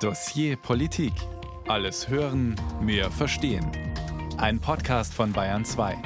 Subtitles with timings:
[0.00, 1.14] Dossier Politik.
[1.68, 3.70] Alles hören, mehr verstehen.
[4.36, 5.96] Ein Podcast von Bayern 2.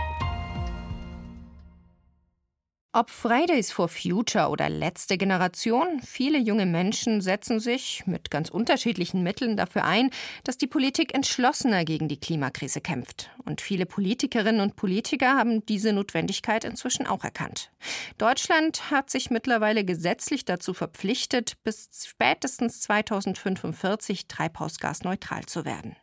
[2.93, 9.23] Ob Fridays for Future oder letzte Generation, viele junge Menschen setzen sich mit ganz unterschiedlichen
[9.23, 10.11] Mitteln dafür ein,
[10.43, 13.31] dass die Politik entschlossener gegen die Klimakrise kämpft.
[13.45, 17.71] Und viele Politikerinnen und Politiker haben diese Notwendigkeit inzwischen auch erkannt.
[18.19, 25.95] Deutschland hat sich mittlerweile gesetzlich dazu verpflichtet, bis spätestens 2045 treibhausgasneutral zu werden.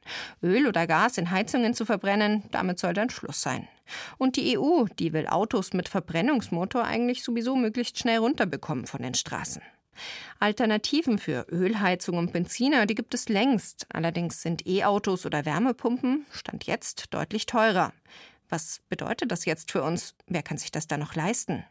[0.41, 3.67] Öl oder Gas in Heizungen zu verbrennen, damit soll dann Schluss sein.
[4.17, 9.13] Und die EU, die will Autos mit Verbrennungsmotor eigentlich sowieso möglichst schnell runterbekommen von den
[9.13, 9.61] Straßen.
[10.39, 13.87] Alternativen für Ölheizung und Benziner, die gibt es längst.
[13.89, 17.93] Allerdings sind E-Autos oder Wärmepumpen Stand jetzt deutlich teurer.
[18.49, 20.15] Was bedeutet das jetzt für uns?
[20.27, 21.65] Wer kann sich das da noch leisten?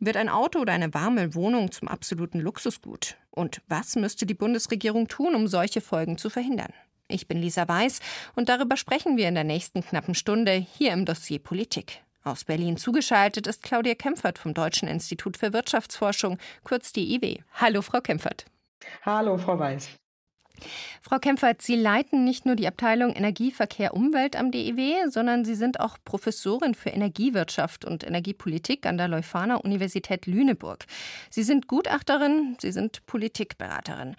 [0.00, 3.16] Wird ein Auto oder eine warme Wohnung zum absoluten Luxusgut?
[3.30, 6.72] Und was müsste die Bundesregierung tun, um solche Folgen zu verhindern?
[7.10, 8.00] Ich bin Lisa Weiß
[8.34, 12.02] und darüber sprechen wir in der nächsten knappen Stunde hier im Dossier Politik.
[12.22, 17.38] Aus Berlin zugeschaltet ist Claudia Kempfert vom Deutschen Institut für Wirtschaftsforschung, kurz DIW.
[17.54, 18.44] Hallo, Frau Kempfert.
[19.04, 19.88] Hallo, Frau Weiß.
[21.00, 25.54] Frau Kempfert, Sie leiten nicht nur die Abteilung Energie, Verkehr, Umwelt am DIW, sondern Sie
[25.54, 30.84] sind auch Professorin für Energiewirtschaft und Energiepolitik an der Leuphana Universität Lüneburg.
[31.30, 34.16] Sie sind Gutachterin, Sie sind Politikberaterin.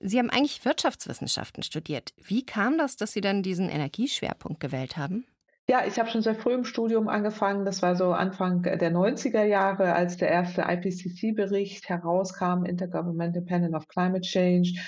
[0.00, 2.12] Sie haben eigentlich Wirtschaftswissenschaften studiert.
[2.16, 5.26] Wie kam das, dass Sie dann diesen Energieschwerpunkt gewählt haben?
[5.70, 7.66] Ja, ich habe schon sehr früh im Studium angefangen.
[7.66, 13.86] Das war so Anfang der 90er Jahre, als der erste IPCC-Bericht herauskam, Intergovernmental Panel of
[13.86, 14.80] Climate Change.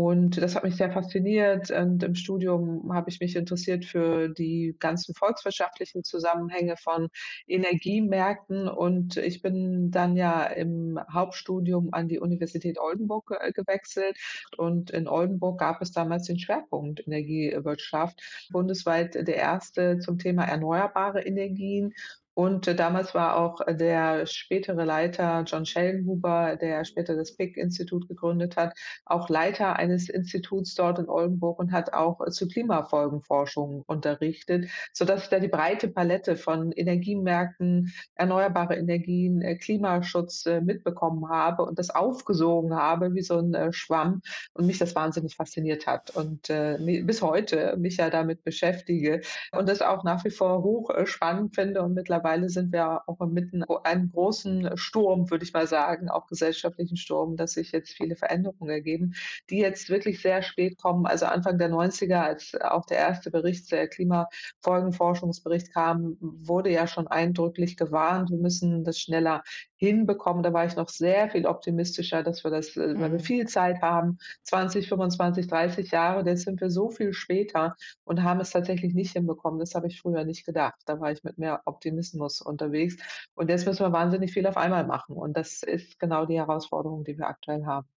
[0.00, 1.72] Und das hat mich sehr fasziniert.
[1.72, 7.08] Und im Studium habe ich mich interessiert für die ganzen volkswirtschaftlichen Zusammenhänge von
[7.48, 8.68] Energiemärkten.
[8.68, 14.16] Und ich bin dann ja im Hauptstudium an die Universität Oldenburg gewechselt.
[14.56, 21.22] Und in Oldenburg gab es damals den Schwerpunkt Energiewirtschaft, bundesweit der erste zum Thema erneuerbare
[21.22, 21.92] Energien.
[22.38, 28.56] Und äh, damals war auch der spätere Leiter John Schellenhuber, der später das PIC-Institut gegründet
[28.56, 35.24] hat, auch Leiter eines Instituts dort in Oldenburg und hat auch zu Klimafolgenforschung unterrichtet, sodass
[35.24, 41.76] ich da die breite Palette von Energiemärkten, erneuerbare Energien, äh, Klimaschutz äh, mitbekommen habe und
[41.76, 44.22] das aufgesogen habe wie so ein Schwamm
[44.52, 49.68] und mich das wahnsinnig fasziniert hat und äh, bis heute mich ja damit beschäftige und
[49.68, 53.64] das auch nach wie vor hoch spannend finde und mittlerweile mittlerweile sind wir auch inmitten
[53.84, 58.70] einem großen Sturm, würde ich mal sagen, auch gesellschaftlichen Sturm, dass sich jetzt viele Veränderungen
[58.70, 59.14] ergeben,
[59.50, 61.06] die jetzt wirklich sehr spät kommen.
[61.06, 67.06] Also Anfang der 90er, als auch der erste Bericht, der Klimafolgenforschungsbericht kam, wurde ja schon
[67.06, 69.42] eindrücklich gewarnt, wir müssen das schneller
[69.78, 70.42] hinbekommen.
[70.42, 73.00] Da war ich noch sehr viel optimistischer, dass wir das, mhm.
[73.00, 77.76] weil wir viel Zeit haben, 20, 25, 30 Jahre, jetzt sind wir so viel später
[78.04, 79.58] und haben es tatsächlich nicht hinbekommen.
[79.58, 80.80] Das habe ich früher nicht gedacht.
[80.84, 82.96] Da war ich mit mehr Optimismus unterwegs.
[83.34, 85.16] Und jetzt müssen wir wahnsinnig viel auf einmal machen.
[85.16, 87.88] Und das ist genau die Herausforderung, die wir aktuell haben.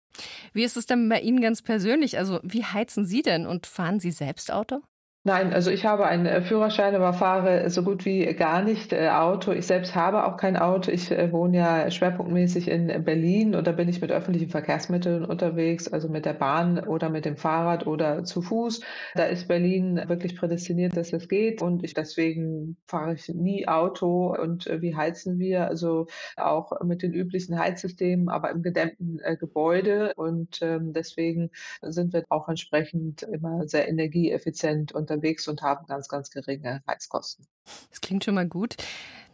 [0.52, 2.18] Wie ist es denn bei Ihnen ganz persönlich?
[2.18, 4.82] Also wie heizen Sie denn und fahren Sie selbst Auto?
[5.22, 9.10] Nein, also ich habe einen äh, Führerschein, aber fahre so gut wie gar nicht äh,
[9.10, 9.52] Auto.
[9.52, 10.90] Ich selbst habe auch kein Auto.
[10.90, 15.88] Ich äh, wohne ja schwerpunktmäßig in Berlin und da bin ich mit öffentlichen Verkehrsmitteln unterwegs,
[15.88, 18.80] also mit der Bahn oder mit dem Fahrrad oder zu Fuß.
[19.14, 24.34] Da ist Berlin wirklich prädestiniert, dass es geht und ich deswegen fahre ich nie Auto.
[24.34, 25.68] Und wie heizen wir?
[25.68, 26.06] Also
[26.38, 31.50] auch mit den üblichen Heizsystemen, aber im gedämmten Gebäude und ähm, deswegen
[31.82, 37.46] sind wir auch entsprechend immer sehr energieeffizient und unterwegs und haben ganz, ganz geringe Heizkosten.
[37.90, 38.76] Das klingt schon mal gut.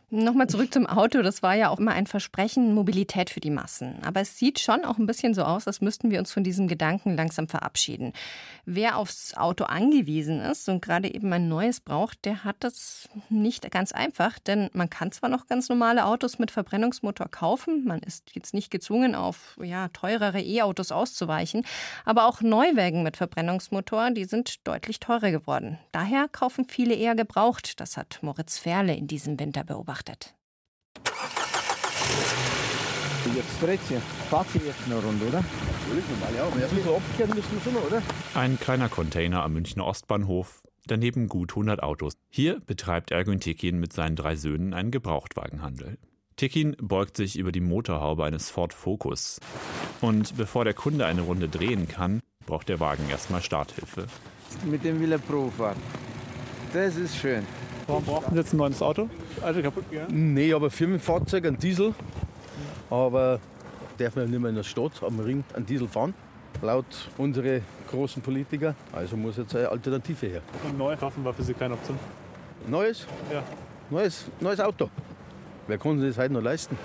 [0.08, 1.20] Nochmal zurück zum Auto.
[1.20, 3.96] Das war ja auch immer ein Versprechen, Mobilität für die Massen.
[4.04, 6.68] Aber es sieht schon auch ein bisschen so aus, als müssten wir uns von diesem
[6.68, 8.12] Gedanken langsam verabschieden.
[8.66, 13.68] Wer aufs Auto angewiesen ist und gerade eben ein neues braucht, der hat das nicht
[13.72, 14.38] ganz einfach.
[14.38, 17.84] Denn man kann zwar noch ganz normale Autos mit Verbrennungsmotor kaufen.
[17.84, 21.66] Man ist jetzt nicht gezwungen, auf ja, teurere E-Autos auszuweichen.
[22.04, 25.80] Aber auch Neuwägen mit Verbrennungsmotor, die sind deutlich teurer geworden.
[25.90, 27.80] Daher kaufen viele eher gebraucht.
[27.80, 30.34] Das hat Moritz Ferle in diesem Winter beobachtet beobachtet.
[33.34, 34.00] Jetzt Frätzchen,
[34.30, 35.42] fahrt ihr jetzt eine Runde, oder?
[35.42, 36.46] Natürlich, normal, ja.
[36.46, 38.02] Aber erstmal so abkehren müssen wir schon, oder?
[38.34, 42.14] Ein kleiner Container am Münchner Ostbahnhof, daneben gut 100 Autos.
[42.28, 45.98] Hier betreibt Ergün Tekin mit seinen drei Söhnen einen Gebrauchtwagenhandel.
[46.36, 49.40] Tekin beugt sich über die Motorhaube eines Ford Focus.
[50.00, 54.06] Und bevor der Kunde eine Runde drehen kann, braucht der Wagen erstmal Starthilfe.
[54.64, 55.78] Mit dem will er Pro fahren.
[56.72, 57.44] Das ist schön.
[57.86, 59.08] Warum brauchen Sie jetzt ein neues Auto?
[59.42, 60.34] Also kaputt gegangen?
[60.34, 61.94] Nee, aber Firmenfahrzeug, ein Diesel.
[62.90, 63.40] Aber
[63.98, 66.14] darf man nicht mehr in der Stadt am Ring einen Diesel fahren.
[66.62, 66.86] laut
[67.18, 68.74] unsere großen Politiker.
[68.92, 70.42] Also muss jetzt eine Alternative her.
[70.64, 71.98] Und neu kaufen war für Sie keine Option?
[72.66, 73.06] Neues?
[73.32, 73.42] Ja.
[73.90, 74.90] Neues, neues Auto.
[75.68, 76.76] Wer kann sich das heute noch leisten?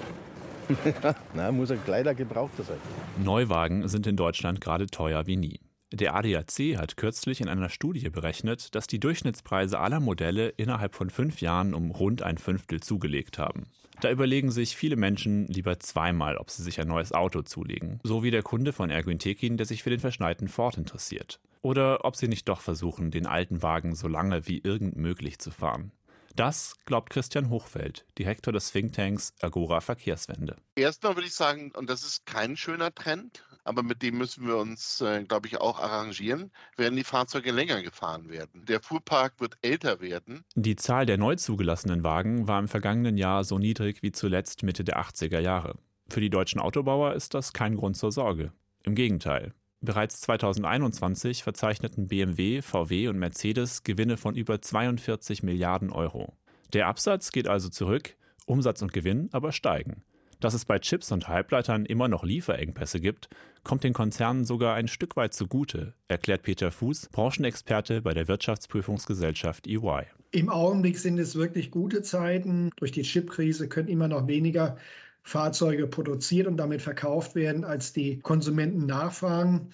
[1.33, 2.77] Nein, muss ein Kleider gebrauchter sein.
[3.24, 5.59] Neuwagen sind in Deutschland gerade teuer wie nie.
[5.94, 11.10] Der ADAC hat kürzlich in einer Studie berechnet, dass die Durchschnittspreise aller Modelle innerhalb von
[11.10, 13.68] fünf Jahren um rund ein Fünftel zugelegt haben.
[14.00, 18.24] Da überlegen sich viele Menschen lieber zweimal, ob sie sich ein neues Auto zulegen, so
[18.24, 21.42] wie der Kunde von Ergün Tekin, der sich für den verschneiten Ford interessiert.
[21.62, 25.52] Oder ob sie nicht doch versuchen, den alten Wagen so lange wie irgend möglich zu
[25.52, 25.92] fahren.
[26.36, 30.56] Das glaubt Christian Hochfeld, Direktor des Thinktanks Agora Verkehrswende.
[30.76, 34.58] Erstmal würde ich sagen, und das ist kein schöner Trend, aber mit dem müssen wir
[34.58, 38.66] uns, äh, glaube ich, auch arrangieren, werden die Fahrzeuge länger gefahren werden.
[38.66, 40.44] Der Fuhrpark wird älter werden.
[40.56, 44.84] Die Zahl der neu zugelassenen Wagen war im vergangenen Jahr so niedrig wie zuletzt Mitte
[44.84, 45.78] der 80er Jahre.
[46.10, 48.52] Für die deutschen Autobauer ist das kein Grund zur Sorge.
[48.84, 49.54] Im Gegenteil.
[49.80, 56.38] Bereits 2021 verzeichneten BMW, VW und Mercedes Gewinne von über 42 Milliarden Euro.
[56.74, 58.16] Der Absatz geht also zurück,
[58.46, 60.04] Umsatz und Gewinn aber steigen.
[60.42, 63.30] Dass es bei Chips und Halbleitern immer noch Lieferengpässe gibt,
[63.64, 69.68] kommt den Konzernen sogar ein Stück weit zugute, erklärt Peter Fuß, Branchenexperte bei der Wirtschaftsprüfungsgesellschaft
[69.68, 70.08] EY.
[70.32, 72.72] Im Augenblick sind es wirklich gute Zeiten.
[72.78, 74.78] Durch die Chipkrise können immer noch weniger
[75.22, 79.70] Fahrzeuge produziert und damit verkauft werden, als die Konsumenten nachfragen.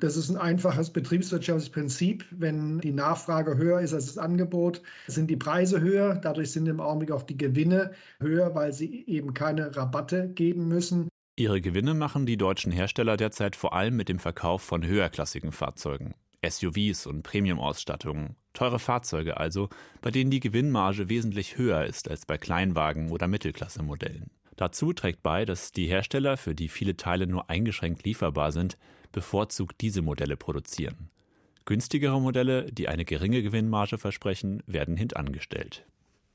[0.00, 2.24] Das ist ein einfaches betriebswirtschaftliches Prinzip.
[2.30, 6.14] Wenn die Nachfrage höher ist als das Angebot, sind die Preise höher.
[6.14, 11.08] Dadurch sind im Augenblick auch die Gewinne höher, weil sie eben keine Rabatte geben müssen.
[11.36, 16.14] Ihre Gewinne machen die deutschen Hersteller derzeit vor allem mit dem Verkauf von höherklassigen Fahrzeugen,
[16.44, 18.36] SUVs und Premium-Ausstattungen.
[18.54, 19.68] Teure Fahrzeuge also,
[20.00, 24.30] bei denen die Gewinnmarge wesentlich höher ist als bei Kleinwagen oder Mittelklasse-Modellen.
[24.56, 28.76] Dazu trägt bei, dass die Hersteller, für die viele Teile nur eingeschränkt lieferbar sind,
[29.18, 31.10] bevorzugt diese Modelle produzieren.
[31.64, 35.84] Günstigere Modelle, die eine geringe Gewinnmarge versprechen, werden hintangestellt.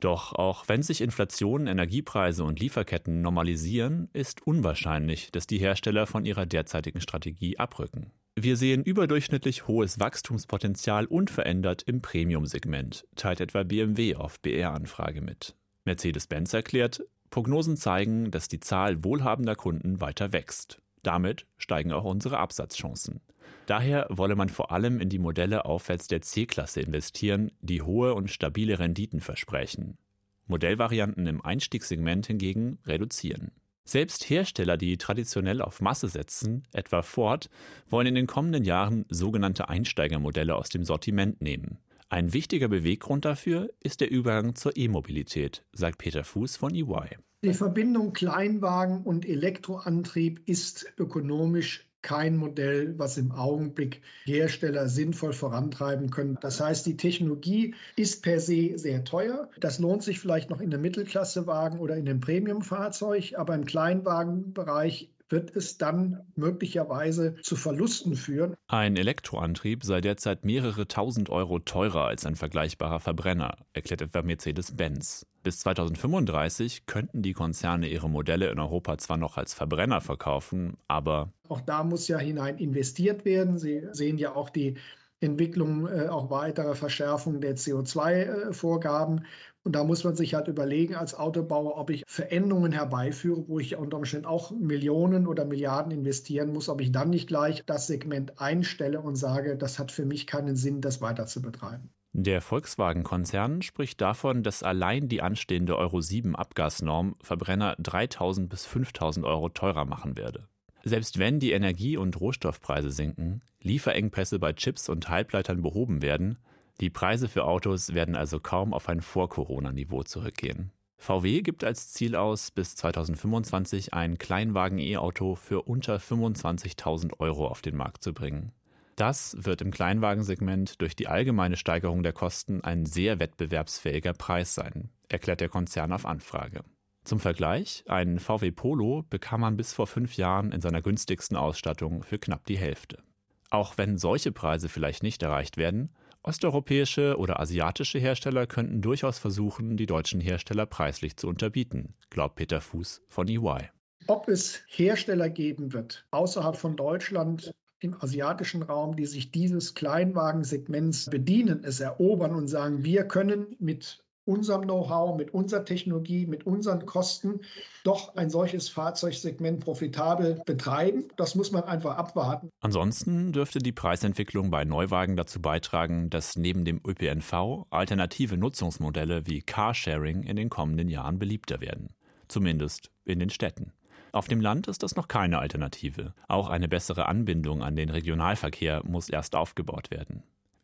[0.00, 6.26] Doch auch wenn sich Inflation, Energiepreise und Lieferketten normalisieren, ist unwahrscheinlich, dass die Hersteller von
[6.26, 8.10] ihrer derzeitigen Strategie abrücken.
[8.36, 15.56] Wir sehen überdurchschnittlich hohes Wachstumspotenzial unverändert im Premium-Segment, teilt etwa BMW auf BR-Anfrage mit.
[15.86, 20.82] Mercedes-Benz erklärt, Prognosen zeigen, dass die Zahl wohlhabender Kunden weiter wächst.
[21.04, 23.20] Damit steigen auch unsere Absatzchancen.
[23.66, 28.30] Daher wolle man vor allem in die Modelle aufwärts der C-Klasse investieren, die hohe und
[28.30, 29.98] stabile Renditen versprechen.
[30.46, 33.52] Modellvarianten im Einstiegssegment hingegen reduzieren.
[33.86, 37.50] Selbst Hersteller, die traditionell auf Masse setzen, etwa Ford,
[37.88, 41.78] wollen in den kommenden Jahren sogenannte Einsteigermodelle aus dem Sortiment nehmen.
[42.08, 47.18] Ein wichtiger Beweggrund dafür ist der Übergang zur E-Mobilität, sagt Peter Fuß von EY.
[47.44, 56.08] Die Verbindung Kleinwagen und Elektroantrieb ist ökonomisch kein Modell, was im Augenblick Hersteller sinnvoll vorantreiben
[56.08, 56.38] können.
[56.40, 59.50] Das heißt, die Technologie ist per se sehr teuer.
[59.60, 65.10] Das lohnt sich vielleicht noch in einem Mittelklassewagen oder in einem Premiumfahrzeug, aber im Kleinwagenbereich
[65.28, 68.54] wird es dann möglicherweise zu Verlusten führen.
[68.68, 75.26] Ein Elektroantrieb sei derzeit mehrere tausend Euro teurer als ein vergleichbarer Verbrenner, erklärt etwa Mercedes-Benz.
[75.42, 81.32] Bis 2035 könnten die Konzerne ihre Modelle in Europa zwar noch als Verbrenner verkaufen, aber
[81.48, 83.58] auch da muss ja hinein investiert werden.
[83.58, 84.78] Sie sehen ja auch die
[85.20, 89.24] Entwicklung äh, auch weiterer Verschärfung der CO2-Vorgaben.
[89.64, 93.76] Und da muss man sich halt überlegen als Autobauer, ob ich Veränderungen herbeiführe, wo ich
[93.76, 98.38] unter Umständen auch Millionen oder Milliarden investieren muss, ob ich dann nicht gleich das Segment
[98.40, 101.88] einstelle und sage, das hat für mich keinen Sinn, das weiter zu betreiben.
[102.12, 109.24] Der Volkswagen-Konzern spricht davon, dass allein die anstehende Euro 7 Abgasnorm Verbrenner 3000 bis 5000
[109.24, 110.46] Euro teurer machen werde.
[110.84, 116.38] Selbst wenn die Energie- und Rohstoffpreise sinken, Lieferengpässe bei Chips und Halbleitern behoben werden,
[116.80, 120.72] die Preise für Autos werden also kaum auf ein Vor-Corona-Niveau zurückgehen.
[120.98, 127.76] VW gibt als Ziel aus, bis 2025 ein Kleinwagen-E-Auto für unter 25.000 Euro auf den
[127.76, 128.52] Markt zu bringen.
[128.96, 134.90] Das wird im Kleinwagensegment durch die allgemeine Steigerung der Kosten ein sehr wettbewerbsfähiger Preis sein,
[135.08, 136.62] erklärt der Konzern auf Anfrage.
[137.04, 142.02] Zum Vergleich, ein VW Polo bekam man bis vor fünf Jahren in seiner günstigsten Ausstattung
[142.02, 143.02] für knapp die Hälfte.
[143.50, 145.90] Auch wenn solche Preise vielleicht nicht erreicht werden,
[146.24, 152.60] osteuropäische oder asiatische Hersteller könnten durchaus versuchen, die deutschen Hersteller preislich zu unterbieten, glaubt Peter
[152.60, 153.70] Fuß von EY.
[154.06, 161.10] Ob es Hersteller geben wird außerhalb von Deutschland, im asiatischen Raum, die sich dieses Kleinwagensegments
[161.10, 166.86] bedienen, es erobern und sagen, wir können mit unserem Know-how, mit unserer Technologie, mit unseren
[166.86, 167.40] Kosten
[167.84, 171.08] doch ein solches Fahrzeugsegment profitabel betreiben.
[171.16, 172.50] Das muss man einfach abwarten.
[172.60, 179.42] Ansonsten dürfte die Preisentwicklung bei Neuwagen dazu beitragen, dass neben dem ÖPNV alternative Nutzungsmodelle wie
[179.42, 181.94] Carsharing in den kommenden Jahren beliebter werden.
[182.28, 183.72] Zumindest in den Städten.
[184.12, 186.14] Auf dem Land ist das noch keine Alternative.
[186.28, 190.22] Auch eine bessere Anbindung an den Regionalverkehr muss erst aufgebaut werden.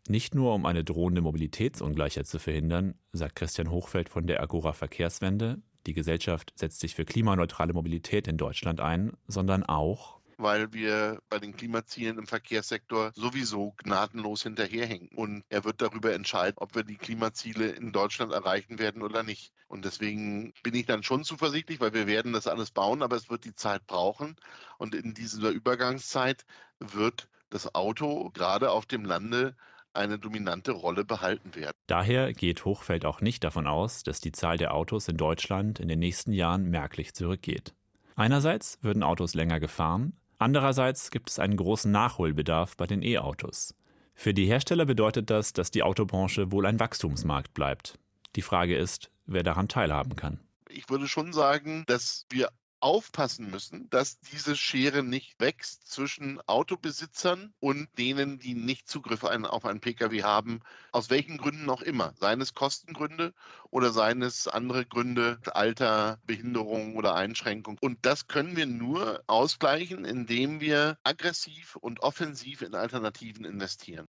[0.08, 5.62] Nicht nur um eine drohende Mobilitätsungleichheit zu verhindern, sagt Christian Hochfeld von der Agora Verkehrswende,
[5.86, 11.38] die Gesellschaft setzt sich für klimaneutrale Mobilität in Deutschland ein, sondern auch, weil wir bei
[11.38, 15.08] den Klimazielen im Verkehrssektor sowieso gnadenlos hinterherhängen.
[15.14, 19.52] Und er wird darüber entscheiden, ob wir die Klimaziele in Deutschland erreichen werden oder nicht.
[19.68, 23.30] Und deswegen bin ich dann schon zuversichtlich, weil wir werden das alles bauen, aber es
[23.30, 24.36] wird die Zeit brauchen.
[24.78, 26.44] Und in dieser Übergangszeit
[26.78, 29.56] wird das Auto gerade auf dem Lande
[29.92, 31.76] eine dominante Rolle behalten werden.
[31.86, 35.88] Daher geht Hochfeld auch nicht davon aus, dass die Zahl der Autos in Deutschland in
[35.88, 37.74] den nächsten Jahren merklich zurückgeht.
[38.16, 43.74] Einerseits würden Autos länger gefahren, andererseits gibt es einen großen Nachholbedarf bei den E-Autos.
[44.14, 47.98] Für die Hersteller bedeutet das, dass die Autobranche wohl ein Wachstumsmarkt bleibt.
[48.36, 50.40] Die Frage ist, wer daran teilhaben kann.
[50.68, 52.50] Ich würde schon sagen, dass wir
[52.80, 59.64] aufpassen müssen, dass diese Schere nicht wächst zwischen Autobesitzern und denen, die nicht Zugriff auf
[59.64, 60.60] einen Pkw haben,
[60.92, 62.14] aus welchen Gründen auch immer.
[62.18, 63.34] Seien es Kostengründe
[63.70, 67.78] oder seien es andere Gründe, Alter, Behinderung oder Einschränkung.
[67.80, 74.06] Und das können wir nur ausgleichen, indem wir aggressiv und offensiv in Alternativen investieren.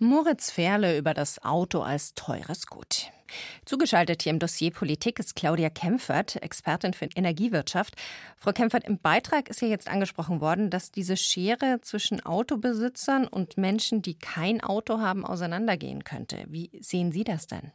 [0.00, 3.12] Moritz Ferle über das Auto als teures Gut.
[3.64, 7.94] Zugeschaltet hier im Dossier Politik ist Claudia Kempfert, Expertin für Energiewirtschaft.
[8.36, 13.56] Frau Kempfert, im Beitrag ist ja jetzt angesprochen worden, dass diese Schere zwischen Autobesitzern und
[13.56, 16.44] Menschen, die kein Auto haben, auseinandergehen könnte.
[16.48, 17.70] Wie sehen Sie das denn?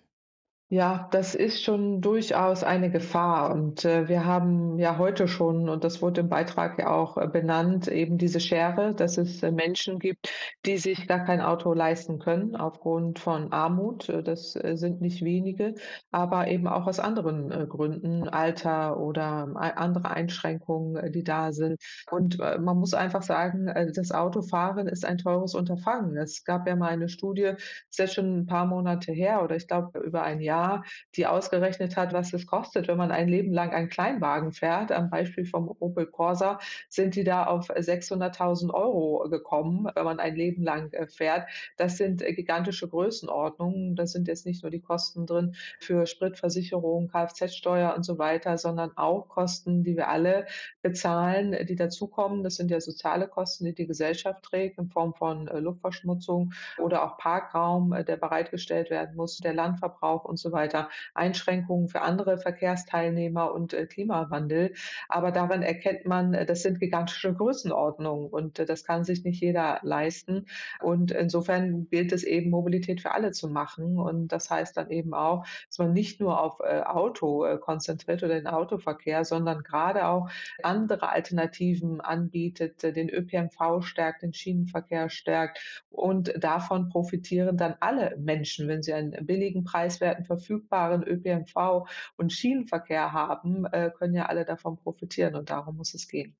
[0.71, 3.51] Ja, das ist schon durchaus eine Gefahr.
[3.51, 7.27] Und äh, wir haben ja heute schon, und das wurde im Beitrag ja auch äh,
[7.27, 10.29] benannt, eben diese Schere, dass es äh, Menschen gibt,
[10.67, 14.09] die sich gar kein Auto leisten können aufgrund von Armut.
[14.09, 15.73] Äh, das äh, sind nicht wenige,
[16.11, 21.81] aber eben auch aus anderen äh, Gründen, Alter oder andere Einschränkungen, die da sind.
[22.11, 26.15] Und man muss einfach sagen, das Autofahren ist ein teures Unterfangen.
[26.17, 27.53] Es gab ja mal eine Studie,
[27.89, 30.83] ist jetzt schon ein paar Monate her oder ich glaube über ein Jahr Jahr,
[31.15, 34.91] die ausgerechnet hat, was es kostet, wenn man ein Leben lang einen Kleinwagen fährt.
[34.91, 40.35] Am Beispiel vom Opel Corsa sind die da auf 600.000 Euro gekommen, wenn man ein
[40.35, 41.47] Leben lang äh, fährt.
[41.77, 43.95] Das sind äh, gigantische Größenordnungen.
[43.95, 48.91] Da sind jetzt nicht nur die Kosten drin für Spritversicherung, Kfz-Steuer und so weiter, sondern
[48.97, 50.45] auch Kosten, die wir alle
[50.81, 52.43] bezahlen, die dazukommen.
[52.43, 57.03] Das sind ja soziale Kosten, die die Gesellschaft trägt in Form von äh, Luftverschmutzung oder
[57.03, 63.53] auch Parkraum, der bereitgestellt werden muss, der Landverbrauch und so weiter, Einschränkungen für andere Verkehrsteilnehmer
[63.53, 64.73] und äh, Klimawandel.
[65.07, 69.41] Aber daran erkennt man, äh, das sind gigantische Größenordnungen und äh, das kann sich nicht
[69.41, 70.45] jeder leisten.
[70.81, 73.99] Und insofern gilt es eben, Mobilität für alle zu machen.
[73.99, 78.47] Und das heißt dann eben auch, dass man nicht nur auf Auto konzentriert oder den
[78.47, 80.29] Autoverkehr, sondern gerade auch
[80.63, 85.59] andere Alternativen anbietet, den ÖPNV stärkt, den Schienenverkehr stärkt.
[85.89, 93.11] Und davon profitieren dann alle Menschen, wenn sie einen billigen, preiswerten verfügbaren ÖPNV und Schienenverkehr
[93.11, 96.35] haben, äh, können ja alle davon profitieren und darum muss es gehen.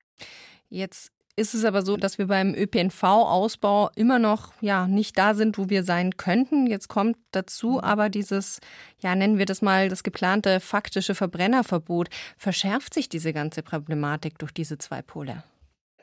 [0.70, 5.58] Jetzt ist es aber so, dass wir beim ÖPNV-Ausbau immer noch ja nicht da sind,
[5.58, 6.68] wo wir sein könnten.
[6.68, 7.80] Jetzt kommt dazu mhm.
[7.80, 8.60] aber dieses,
[9.00, 12.10] ja, nennen wir das mal das geplante faktische Verbrennerverbot.
[12.38, 15.44] Verschärft sich diese ganze Problematik durch diese zwei Pole?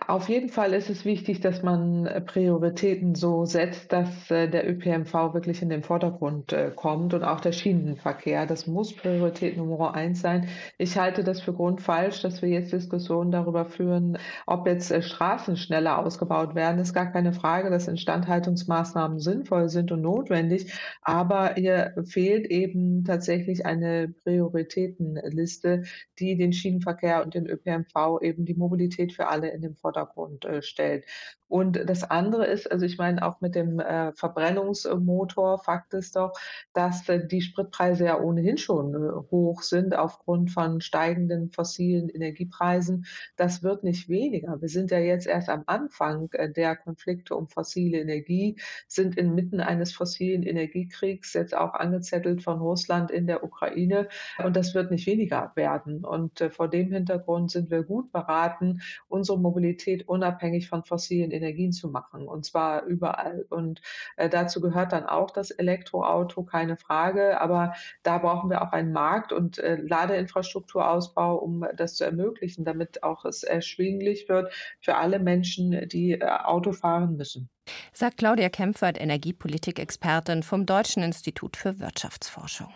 [0.09, 4.71] Auf jeden Fall ist es wichtig, dass man äh, Prioritäten so setzt, dass äh, der
[4.71, 8.47] ÖPNV wirklich in den Vordergrund äh, kommt und auch der Schienenverkehr.
[8.47, 10.49] Das muss Priorität Nummer eins sein.
[10.79, 15.99] Ich halte das für grundfalsch, dass wir jetzt Diskussionen darüber führen, ob jetzt Straßen schneller
[15.99, 16.79] ausgebaut werden.
[16.79, 20.73] Das ist gar keine Frage, dass Instandhaltungsmaßnahmen sinnvoll sind und notwendig.
[21.03, 25.83] Aber hier fehlt eben tatsächlich eine Prioritätenliste,
[26.21, 30.45] die den Schienenverkehr und den ÖPNV eben die Mobilität für alle in den Vordergrund Vordergrund
[30.45, 31.05] äh, stellt.
[31.49, 36.33] Und das andere ist, also ich meine auch mit dem äh, Verbrennungsmotor, Fakt ist doch,
[36.73, 38.97] dass äh, die Spritpreise ja ohnehin schon
[39.31, 43.07] hoch sind aufgrund von steigenden fossilen Energiepreisen.
[43.37, 44.61] Das wird nicht weniger.
[44.61, 48.57] Wir sind ja jetzt erst am Anfang der Konflikte um fossile Energie,
[48.89, 54.09] sind inmitten eines fossilen Energiekriegs jetzt auch angezettelt von Russland in der Ukraine.
[54.45, 56.05] Und das wird nicht weniger werden.
[56.05, 61.73] Und vor dem Hintergrund sind wir gut beraten, unsere Mobilität Mobilität unabhängig von fossilen Energien
[61.73, 63.47] zu machen und zwar überall.
[63.51, 63.81] Und
[64.17, 67.41] äh, dazu gehört dann auch das Elektroauto, keine Frage.
[67.41, 73.03] Aber da brauchen wir auch einen Markt und äh, Ladeinfrastrukturausbau, um das zu ermöglichen, damit
[73.03, 77.49] auch es erschwinglich wird für alle Menschen, die äh, Auto fahren müssen.
[77.93, 82.69] Sagt Claudia Kempfert, Energiepolitik-Expertin vom Deutschen Institut für Wirtschaftsforschung.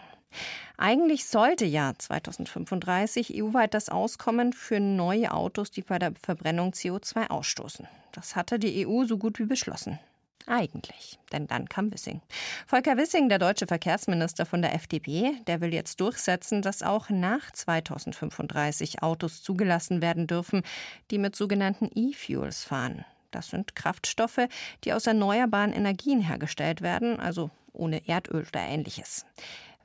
[0.76, 7.28] Eigentlich sollte ja 2035 EU-weit das Auskommen für neue Autos, die bei der Verbrennung CO2
[7.28, 7.86] ausstoßen.
[8.12, 9.98] Das hatte die EU so gut wie beschlossen.
[10.46, 12.22] Eigentlich, denn dann kam Wissing.
[12.66, 17.52] Volker Wissing, der deutsche Verkehrsminister von der FDP, der will jetzt durchsetzen, dass auch nach
[17.52, 20.62] 2035 Autos zugelassen werden dürfen,
[21.10, 23.04] die mit sogenannten E-Fuels fahren.
[23.30, 24.48] Das sind Kraftstoffe,
[24.82, 29.26] die aus erneuerbaren Energien hergestellt werden, also ohne Erdöl oder ähnliches.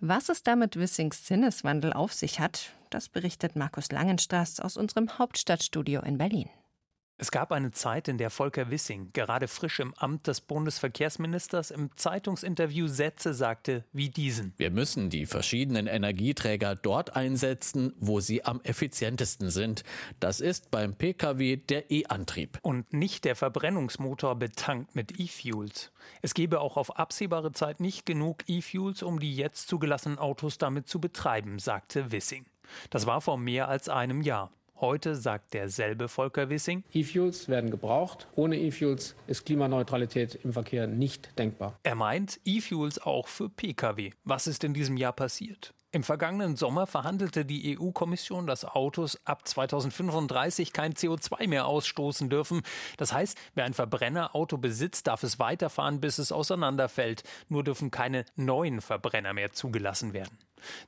[0.01, 6.01] Was es damit Wissings Sinneswandel auf sich hat, das berichtet Markus Langenstraß aus unserem Hauptstadtstudio
[6.01, 6.49] in Berlin.
[7.17, 11.95] Es gab eine Zeit, in der Volker Wissing, gerade frisch im Amt des Bundesverkehrsministers, im
[11.95, 14.53] Zeitungsinterview Sätze sagte wie diesen.
[14.57, 19.86] Wir müssen die verschiedenen Energieträger dort einsetzen, wo sie am effizientesten sind.
[20.19, 22.60] Das ist beim Pkw der E-Antrieb.
[22.63, 25.93] Und nicht der Verbrennungsmotor betankt mit E-Fuels.
[26.22, 30.89] Es gebe auch auf absehbare Zeit nicht genug E-Fuels, um die jetzt zugelassenen Autos damit
[30.89, 32.45] zu betreiben, sagte Wissing.
[32.89, 34.51] Das war vor mehr als einem Jahr.
[34.82, 36.84] Heute sagt derselbe Volker Wissing.
[36.94, 38.27] E-Fuels werden gebraucht.
[38.36, 41.79] Ohne E-Fuels ist Klimaneutralität im Verkehr nicht denkbar.
[41.84, 44.12] Er meint E-Fuels auch für Pkw.
[44.25, 45.74] Was ist in diesem Jahr passiert?
[45.95, 52.63] Im vergangenen Sommer verhandelte die EU-Kommission, dass Autos ab 2035 kein CO2 mehr ausstoßen dürfen.
[52.97, 57.23] Das heißt, wer ein Verbrennerauto besitzt, darf es weiterfahren, bis es auseinanderfällt.
[57.47, 60.37] Nur dürfen keine neuen Verbrenner mehr zugelassen werden.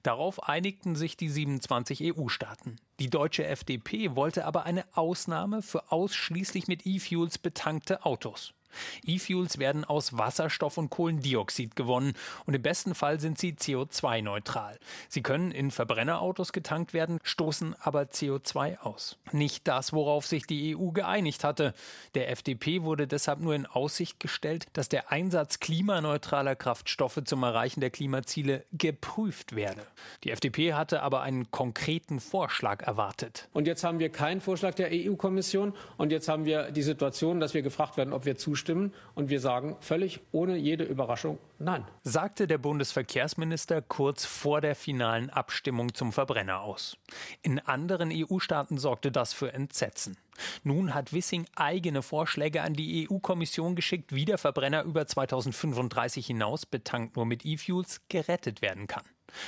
[0.03, 2.75] Darauf einigten sich die 27 EU-Staaten.
[2.99, 8.56] Die deutsche FDP wollte aber eine Ausnahme für ausschließlich mit E-Fuels betankte Autos.
[9.05, 12.13] E-Fuels werden aus Wasserstoff und Kohlendioxid gewonnen
[12.45, 14.77] und im besten Fall sind sie CO2-neutral.
[15.09, 19.17] Sie können in Verbrennerautos getankt werden, stoßen aber CO2 aus.
[19.31, 21.73] Nicht das, worauf sich die EU geeinigt hatte.
[22.15, 27.79] Der FDP wurde deshalb nur in Aussicht gestellt, dass der Einsatz klimaneutraler Kraftstoffe zum Erreichen
[27.79, 29.81] der Klimaziele geprüft werde.
[30.23, 33.47] Die FDP hatte aber einen konkreten Vorschlag erwartet.
[33.53, 37.53] Und jetzt haben wir keinen Vorschlag der EU-Kommission und jetzt haben wir die Situation, dass
[37.53, 38.93] wir gefragt werden, ob wir zustimmen zustimmen.
[39.13, 41.85] Und wir sagen völlig ohne jede Überraschung Nein.
[42.03, 46.97] Sagte der Bundesverkehrsminister kurz vor der finalen Abstimmung zum Verbrenner aus.
[47.41, 50.17] In anderen EU-Staaten sorgte das für Entsetzen.
[50.63, 56.67] Nun hat Wissing eigene Vorschläge an die EU-Kommission geschickt, wie der Verbrenner über 2035 hinaus,
[56.67, 59.03] betankt nur mit E-Fuels, gerettet werden kann.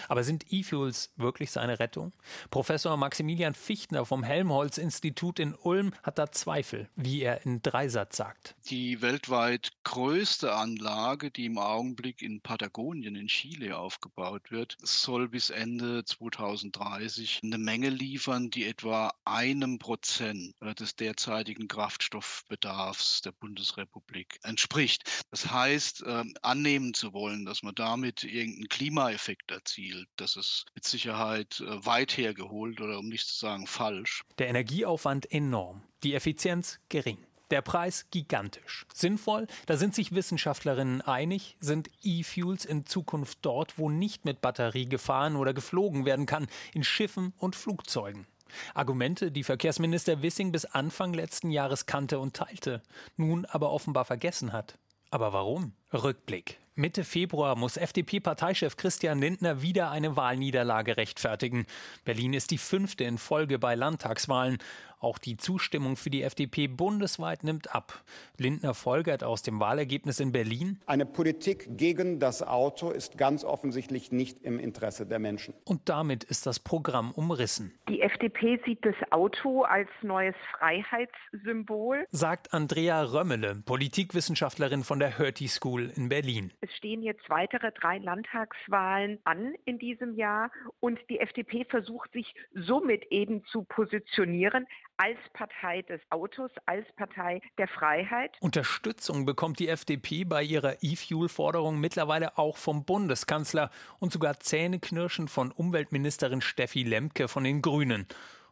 [0.07, 2.13] Aber sind E-Fuels wirklich seine Rettung?
[2.49, 8.55] Professor Maximilian Fichtner vom Helmholtz-Institut in Ulm hat da Zweifel, wie er in Dreisatz sagt.
[8.69, 15.49] Die weltweit größte Anlage, die im Augenblick in Patagonien in Chile aufgebaut wird, soll bis
[15.49, 25.03] Ende 2030 eine Menge liefern, die etwa einem Prozent des derzeitigen Kraftstoffbedarfs der Bundesrepublik entspricht.
[25.31, 30.07] Das heißt, äh, annehmen zu wollen, dass man damit irgendeinen Klimaeffekt erzielt, erzielt.
[30.15, 34.23] Das ist mit Sicherheit äh, weit hergeholt oder um nicht zu sagen falsch.
[34.37, 37.17] Der Energieaufwand enorm, die Effizienz gering.
[37.51, 38.85] Der Preis gigantisch.
[38.93, 44.85] Sinnvoll, da sind sich Wissenschaftlerinnen einig, sind E-Fuels in Zukunft dort, wo nicht mit Batterie
[44.85, 48.27] gefahren oder geflogen werden kann, in Schiffen und Flugzeugen.
[48.75, 52.83] Argumente, die Verkehrsminister Wissing bis Anfang letzten Jahres kannte und teilte,
[53.17, 54.77] nun aber offenbar vergessen hat.
[55.09, 55.73] Aber warum?
[55.91, 56.59] Rückblick.
[56.79, 61.65] Mitte Februar muss FDP-Parteichef Christian Lindner wieder eine Wahlniederlage rechtfertigen.
[62.05, 64.59] Berlin ist die fünfte in Folge bei Landtagswahlen.
[64.99, 68.03] Auch die Zustimmung für die FDP bundesweit nimmt ab.
[68.37, 70.79] Lindner folgert aus dem Wahlergebnis in Berlin.
[70.87, 75.53] Eine Politik gegen das Auto ist ganz offensichtlich nicht im Interesse der Menschen.
[75.63, 77.73] Und damit ist das Programm umrissen.
[77.87, 85.47] Die FDP sieht das Auto als neues Freiheitssymbol, sagt Andrea Römmele, Politikwissenschaftlerin von der Hertie
[85.47, 86.51] School in Berlin.
[86.59, 92.33] Es stehen jetzt weitere drei Landtagswahlen an in diesem Jahr und die FDP versucht sich
[92.53, 94.67] somit eben zu positionieren
[94.99, 98.35] als Partei des Autos, als Partei der Freiheit.
[98.41, 105.51] Unterstützung bekommt die FDP bei ihrer E-Fuel-Forderung mittlerweile auch vom Bundeskanzler und sogar zähneknirschend von
[105.51, 108.07] Umweltministerin Steffi Lemke von den Grünen.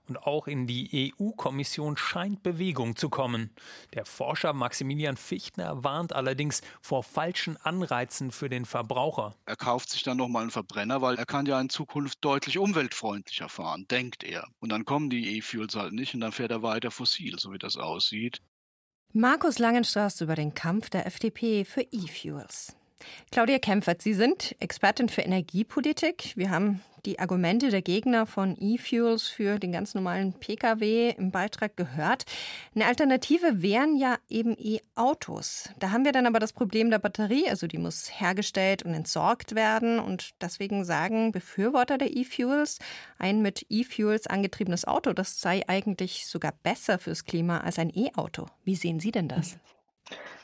[0.07, 3.51] Und auch in die EU-Kommission scheint Bewegung zu kommen.
[3.93, 9.35] Der Forscher Maximilian Fichtner warnt allerdings vor falschen Anreizen für den Verbraucher.
[9.45, 13.49] Er kauft sich dann nochmal einen Verbrenner, weil er kann ja in Zukunft deutlich umweltfreundlicher
[13.49, 14.47] fahren, denkt er.
[14.59, 17.59] Und dann kommen die E-Fuels halt nicht und dann fährt er weiter fossil, so wie
[17.59, 18.41] das aussieht.
[19.13, 22.75] Markus Langenstraß über den Kampf der FDP für E-Fuels.
[23.31, 26.33] Claudia Kempfert, Sie sind Expertin für Energiepolitik.
[26.35, 31.77] Wir haben die Argumente der Gegner von E-Fuels für den ganz normalen Pkw im Beitrag
[31.77, 32.25] gehört.
[32.75, 35.69] Eine Alternative wären ja eben E-Autos.
[35.79, 39.55] Da haben wir dann aber das Problem der Batterie, also die muss hergestellt und entsorgt
[39.55, 39.99] werden.
[39.99, 42.79] Und deswegen sagen Befürworter der E-Fuels,
[43.17, 48.47] ein mit E-Fuels angetriebenes Auto, das sei eigentlich sogar besser fürs Klima als ein E-Auto.
[48.65, 49.57] Wie sehen Sie denn das?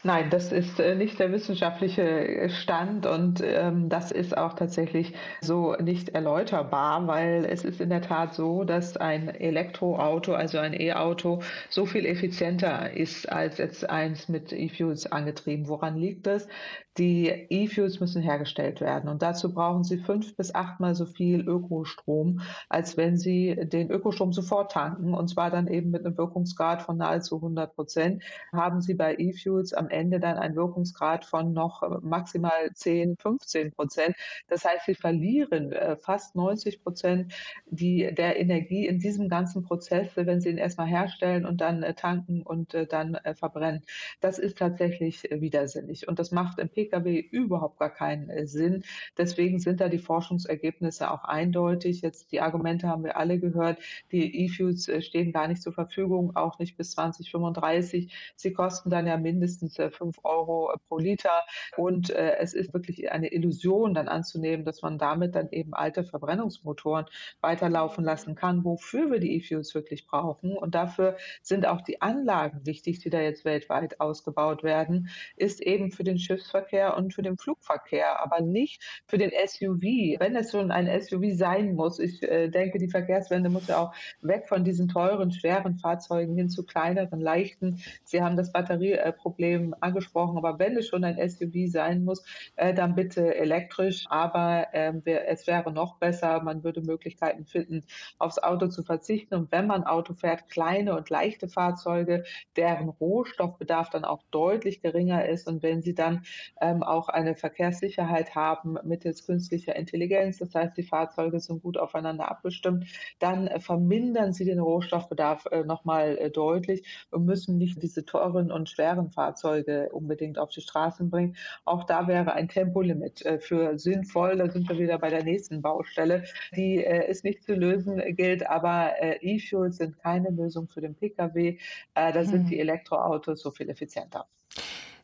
[0.06, 5.78] Nein, das ist äh, nicht der wissenschaftliche Stand und ähm, das ist auch tatsächlich so
[5.82, 11.42] nicht erläuterbar, weil es ist in der Tat so, dass ein Elektroauto, also ein E-Auto,
[11.70, 15.70] so viel effizienter ist als jetzt eins mit E-Fuels angetrieben.
[15.70, 16.50] Woran liegt das?
[16.98, 22.42] Die E-Fuels müssen hergestellt werden und dazu brauchen Sie fünf bis achtmal so viel Ökostrom,
[22.70, 26.98] als wenn Sie den Ökostrom sofort tanken und zwar dann eben mit einem Wirkungsgrad von
[26.98, 28.22] nahezu 100 Prozent.
[28.52, 34.16] Haben Sie bei E-Fuels am Ende dann einen Wirkungsgrad von noch maximal 10, 15 Prozent.
[34.48, 37.34] Das heißt, Sie verlieren äh, fast 90 Prozent
[37.66, 42.42] der Energie in diesem ganzen Prozess, wenn Sie ihn erstmal herstellen und dann äh, tanken
[42.42, 43.82] und äh, dann verbrennen.
[44.22, 48.84] Das ist tatsächlich widersinnig und das macht im Pkw überhaupt gar keinen äh, Sinn.
[49.18, 52.02] Deswegen sind da die Forschungsergebnisse auch eindeutig.
[52.02, 53.80] Jetzt die Argumente haben wir alle gehört.
[54.12, 58.34] Die E-Fuels äh, stehen gar nicht zur Verfügung, auch nicht bis 2035.
[58.36, 61.44] Sie kosten dann ja mindestens 5 äh, Euro pro Liter.
[61.78, 67.06] Und es ist wirklich eine Illusion dann anzunehmen, dass man damit dann eben alte Verbrennungsmotoren
[67.42, 70.56] weiterlaufen lassen kann, wofür wir die E-Fuels wirklich brauchen.
[70.58, 75.92] Und dafür sind auch die Anlagen wichtig, die da jetzt weltweit ausgebaut werden, ist eben
[75.92, 79.82] für den Schiffsverkehr und für den Flugverkehr, aber nicht für den SUV.
[80.20, 83.94] Wenn es schon ein SUV sein muss, ich äh, denke, die Verkehrswende muss ja auch
[84.22, 87.82] weg von diesen teuren, schweren Fahrzeugen hin zu kleineren, leichten.
[88.04, 92.24] Sie haben das Batterieproblem angesprochen, aber wenn es schon ein SUV sein muss,
[92.56, 94.06] äh, dann bitte elektrisch.
[94.10, 94.94] Aber äh,
[95.28, 97.84] es wäre noch besser, man würde Möglichkeiten finden,
[98.20, 99.36] aufs Auto zu verzichten.
[99.36, 102.24] Und wenn man Auto fährt, kleine und leichte Fahrzeuge,
[102.56, 105.48] deren Rohstoffbedarf dann auch deutlich geringer ist.
[105.48, 106.24] Und wenn sie dann
[106.62, 110.38] ähm, auch eine Verkehrssicherheit haben mittels künstlicher Intelligenz.
[110.40, 112.86] Das heißt, die Fahrzeuge sind gut aufeinander abgestimmt.
[113.20, 118.52] Dann äh, vermindern sie den Rohstoffbedarf äh, nochmal äh, deutlich und müssen nicht diese teuren
[118.52, 119.53] und schweren Fahrzeuge
[119.92, 121.36] unbedingt auf die Straßen bringen.
[121.66, 124.38] Auch da wäre ein Tempolimit äh, für sinnvoll.
[124.38, 126.24] Da sind wir wieder bei der nächsten Baustelle.
[126.56, 130.96] Die äh, ist nicht zu lösen, gilt aber äh, E-Fuels sind keine Lösung für den
[130.96, 131.58] Pkw.
[131.94, 132.48] da sind hm.
[132.48, 134.28] die Elektroautos so viel effizienter.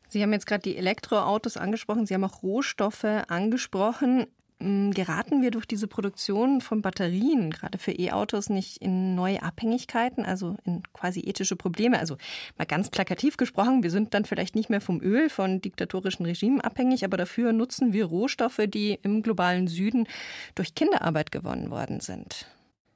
[0.07, 4.25] Sie haben jetzt gerade die Elektroautos angesprochen, Sie haben auch Rohstoffe angesprochen.
[4.61, 10.25] Hm, geraten wir durch diese Produktion von Batterien, gerade für E-Autos, nicht in neue Abhängigkeiten,
[10.25, 11.97] also in quasi ethische Probleme?
[11.97, 12.17] Also
[12.57, 16.59] mal ganz plakativ gesprochen, wir sind dann vielleicht nicht mehr vom Öl, von diktatorischen Regimen
[16.59, 20.07] abhängig, aber dafür nutzen wir Rohstoffe, die im globalen Süden
[20.55, 22.45] durch Kinderarbeit gewonnen worden sind.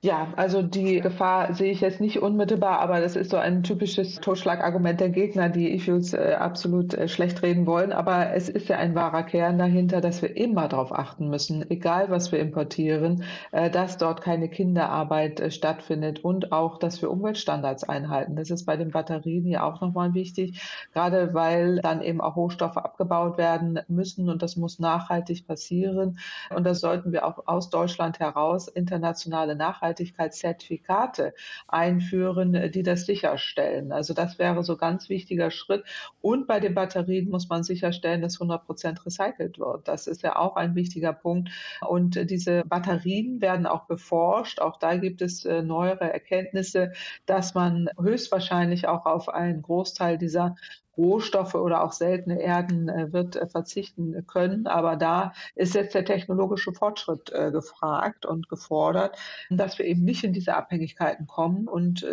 [0.03, 4.15] Ja, also die Gefahr sehe ich jetzt nicht unmittelbar, aber das ist so ein typisches
[4.15, 7.93] Totschlagargument der Gegner, die E-Fuels äh, absolut äh, schlecht reden wollen.
[7.93, 12.09] Aber es ist ja ein wahrer Kern dahinter, dass wir immer darauf achten müssen, egal
[12.09, 17.85] was wir importieren, äh, dass dort keine Kinderarbeit äh, stattfindet und auch, dass wir Umweltstandards
[17.85, 18.35] einhalten.
[18.35, 20.61] Das ist bei den Batterien hier auch nochmal wichtig,
[20.91, 26.19] gerade weil dann eben auch Rohstoffe abgebaut werden müssen und das muss nachhaltig passieren.
[26.53, 31.33] Und das sollten wir auch aus Deutschland heraus internationale Nachhaltigkeit Nachhaltigkeitszertifikate
[31.67, 33.91] einführen, die das sicherstellen.
[33.91, 35.83] Also das wäre so ganz wichtiger Schritt.
[36.21, 39.87] Und bei den Batterien muss man sicherstellen, dass 100 Prozent recycelt wird.
[39.87, 41.49] Das ist ja auch ein wichtiger Punkt.
[41.81, 44.59] Und diese Batterien werden auch beforscht.
[44.59, 46.93] Auch da gibt es äh, neuere Erkenntnisse,
[47.25, 50.55] dass man höchstwahrscheinlich auch auf einen Großteil dieser
[50.97, 54.67] Rohstoffe oder auch seltene Erden äh, wird äh, verzichten können.
[54.67, 59.17] Aber da ist jetzt der technologische Fortschritt äh, gefragt und gefordert,
[59.49, 62.05] dass wir eben nicht in diese Abhängigkeiten kommen und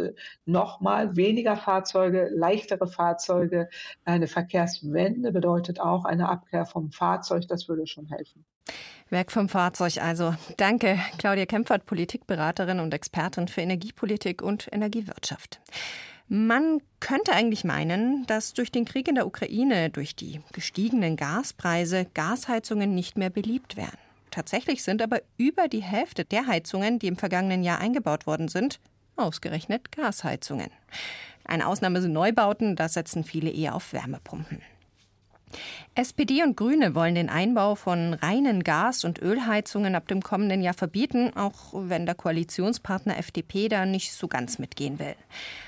[0.45, 3.69] nochmal weniger Fahrzeuge, leichtere Fahrzeuge.
[4.05, 7.47] Eine Verkehrswende bedeutet auch eine Abkehr vom Fahrzeug.
[7.49, 8.45] Das würde schon helfen.
[9.11, 10.35] Weg vom Fahrzeug also.
[10.57, 15.61] Danke, Claudia Kempfert, Politikberaterin und Expertin für Energiepolitik und Energiewirtschaft.
[16.33, 22.07] Man könnte eigentlich meinen, dass durch den Krieg in der Ukraine, durch die gestiegenen Gaspreise,
[22.14, 23.99] Gasheizungen nicht mehr beliebt wären.
[24.31, 28.79] Tatsächlich sind aber über die Hälfte der Heizungen, die im vergangenen Jahr eingebaut worden sind,
[29.16, 30.71] ausgerechnet Gasheizungen.
[31.43, 34.62] Eine Ausnahme sind Neubauten, da setzen viele eher auf Wärmepumpen.
[35.95, 40.75] SPD und Grüne wollen den Einbau von reinen Gas- und Ölheizungen ab dem kommenden Jahr
[40.75, 45.17] verbieten, auch wenn der Koalitionspartner FDP da nicht so ganz mitgehen will.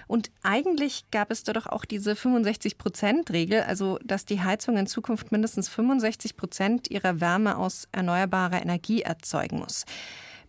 [0.07, 5.33] Und eigentlich gab es da doch auch diese 65-Prozent-Regel, also dass die Heizung in Zukunft
[5.33, 9.85] mindestens 65 Prozent ihrer Wärme aus erneuerbarer Energie erzeugen muss.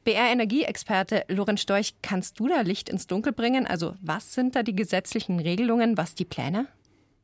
[0.04, 3.65] BR-Energieexperte Lorenz Storch, kannst du da Licht ins Dunkel bringen?
[3.65, 6.67] Also was sind da die gesetzlichen Regelungen, was die Pläne?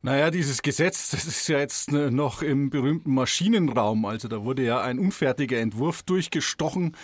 [0.02, 4.06] Naja, dieses Gesetz, das ist ja jetzt äh, noch im berühmten Maschinenraum.
[4.06, 6.96] Also da wurde ja ein unfertiger Entwurf durchgestochen,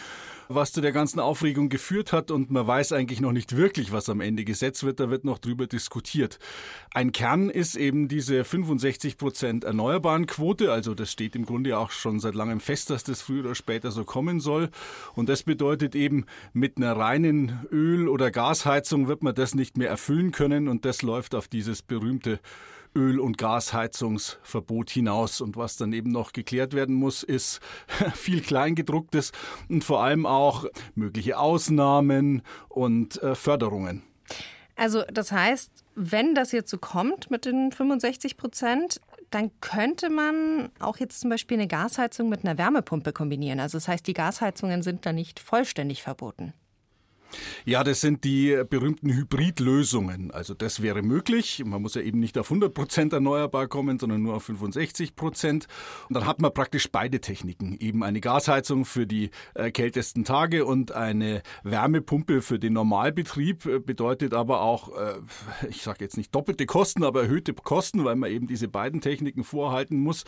[0.49, 2.31] was zu der ganzen Aufregung geführt hat.
[2.31, 4.99] Und man weiß eigentlich noch nicht wirklich, was am Ende Gesetz wird.
[4.99, 6.39] Da wird noch drüber diskutiert.
[6.91, 10.73] Ein Kern ist eben diese 65 Prozent erneuerbaren Quote.
[10.73, 13.91] Also das steht im Grunde auch schon seit langem fest, dass das früher oder später
[13.91, 14.71] so kommen soll.
[15.15, 19.91] Und das bedeutet eben, mit einer reinen Öl- oder Gasheizung wird man das nicht mehr
[19.91, 20.67] erfüllen können.
[20.67, 22.41] Und das läuft auf dieses berühmte
[22.97, 25.41] Öl- und Gasheizungsverbot hinaus.
[25.41, 27.61] Und was dann eben noch geklärt werden muss, ist
[28.15, 29.33] viel Kleingedrucktes
[29.69, 34.03] und vor allem auch mögliche Ausnahmen und äh, Förderungen.
[34.77, 40.71] Also das heißt, wenn das jetzt so kommt mit den 65 Prozent, dann könnte man
[40.79, 43.61] auch jetzt zum Beispiel eine Gasheizung mit einer Wärmepumpe kombinieren.
[43.61, 46.53] Also das heißt, die Gasheizungen sind da nicht vollständig verboten.
[47.65, 50.31] Ja, das sind die berühmten Hybridlösungen.
[50.31, 51.63] Also das wäre möglich.
[51.65, 55.67] Man muss ja eben nicht auf 100 Prozent erneuerbar kommen, sondern nur auf 65 Prozent.
[56.09, 57.77] Und dann hat man praktisch beide Techniken.
[57.79, 63.67] Eben eine Gasheizung für die äh, kältesten Tage und eine Wärmepumpe für den Normalbetrieb.
[63.67, 65.15] Äh, bedeutet aber auch, äh,
[65.69, 69.45] ich sage jetzt nicht doppelte Kosten, aber erhöhte Kosten, weil man eben diese beiden Techniken
[69.45, 70.25] vorhalten muss.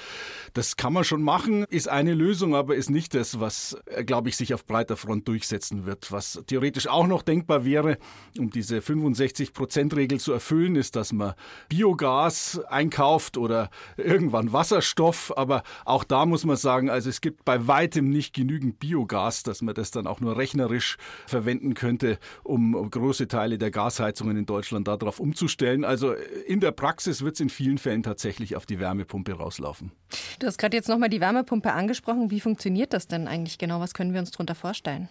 [0.55, 4.29] Das kann man schon machen, ist eine Lösung, aber ist nicht das, was, äh, glaube
[4.29, 6.11] ich, sich auf breiter Front durchsetzen wird.
[6.11, 7.99] Was theoretisch auch noch denkbar wäre,
[8.39, 11.35] um diese 65-Prozent-Regel zu erfüllen, ist, dass man
[11.69, 15.37] Biogas einkauft oder irgendwann Wasserstoff.
[15.37, 19.63] Aber auch da muss man sagen, also es gibt bei weitem nicht genügend Biogas, dass
[19.63, 20.97] man das dann auch nur rechnerisch
[21.27, 25.85] verwenden könnte, um große Teile der Gasheizungen in Deutschland darauf umzustellen.
[25.85, 26.13] Also
[26.47, 29.93] in der Praxis wird es in vielen Fällen tatsächlich auf die Wärmepumpe rauslaufen.
[30.39, 32.31] Du hast gerade jetzt nochmal die Wärmepumpe angesprochen.
[32.31, 33.81] Wie funktioniert das denn eigentlich genau?
[33.81, 35.09] Was können wir uns darunter vorstellen?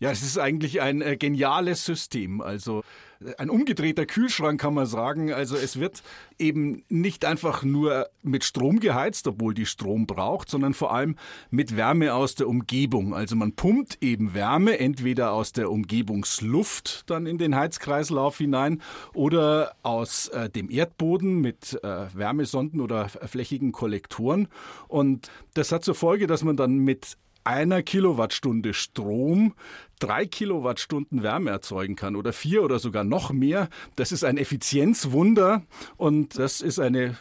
[0.00, 2.40] Ja, es ist eigentlich ein äh, geniales System.
[2.40, 2.82] Also
[3.20, 5.32] äh, ein umgedrehter Kühlschrank kann man sagen.
[5.32, 6.02] Also es wird
[6.38, 11.16] eben nicht einfach nur mit Strom geheizt, obwohl die Strom braucht, sondern vor allem
[11.50, 13.12] mit Wärme aus der Umgebung.
[13.12, 18.80] Also man pumpt eben Wärme entweder aus der Umgebungsluft dann in den Heizkreislauf hinein
[19.14, 24.46] oder aus äh, dem Erdboden mit äh, Wärmesonden oder flächigen Kollektoren.
[24.86, 27.16] Und das hat zur Folge, dass man dann mit
[27.48, 29.54] einer Kilowattstunde Strom
[29.98, 33.70] drei Kilowattstunden Wärme erzeugen kann oder vier oder sogar noch mehr.
[33.96, 35.62] Das ist ein Effizienzwunder
[35.96, 37.16] und das ist eine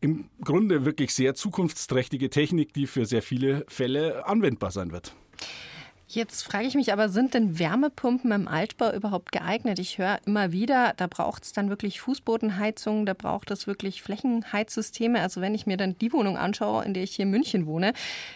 [0.00, 5.16] im Grunde wirklich sehr zukunftsträchtige Technik, die für sehr viele Fälle anwendbar sein wird.
[6.08, 9.80] Jetzt frage ich mich aber, sind denn Wärmepumpen im Altbau überhaupt geeignet?
[9.80, 15.20] Ich höre immer wieder, da braucht es dann wirklich Fußbodenheizungen, da braucht es wirklich Flächenheizsysteme.
[15.20, 17.92] Also wenn ich mir dann die Wohnung anschaue, in der ich hier in München wohne,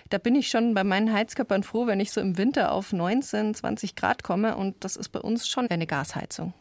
[0.09, 3.55] da bin ich schon bei meinen Heizkörpern froh, wenn ich so im Winter auf 19,
[3.55, 4.57] 20 Grad komme.
[4.57, 6.53] Und das ist bei uns schon eine Gasheizung.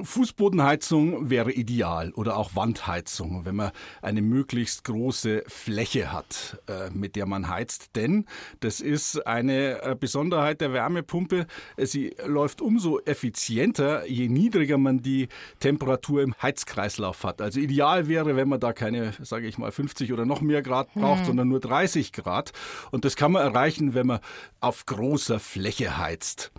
[0.00, 3.70] Fußbodenheizung wäre ideal oder auch Wandheizung, wenn man
[4.02, 7.96] eine möglichst große Fläche hat, äh, mit der man heizt.
[7.96, 8.26] Denn
[8.60, 11.46] das ist eine äh, Besonderheit der Wärmepumpe.
[11.78, 15.28] Sie läuft umso effizienter, je niedriger man die
[15.60, 17.40] Temperatur im Heizkreislauf hat.
[17.40, 20.92] Also ideal wäre, wenn man da keine, sage ich mal, 50 oder noch mehr Grad
[20.94, 21.26] braucht, hm.
[21.26, 22.52] sondern nur 30 Grad.
[22.90, 24.20] Und das kann man erreichen, wenn man
[24.60, 26.52] auf großer Fläche heizt.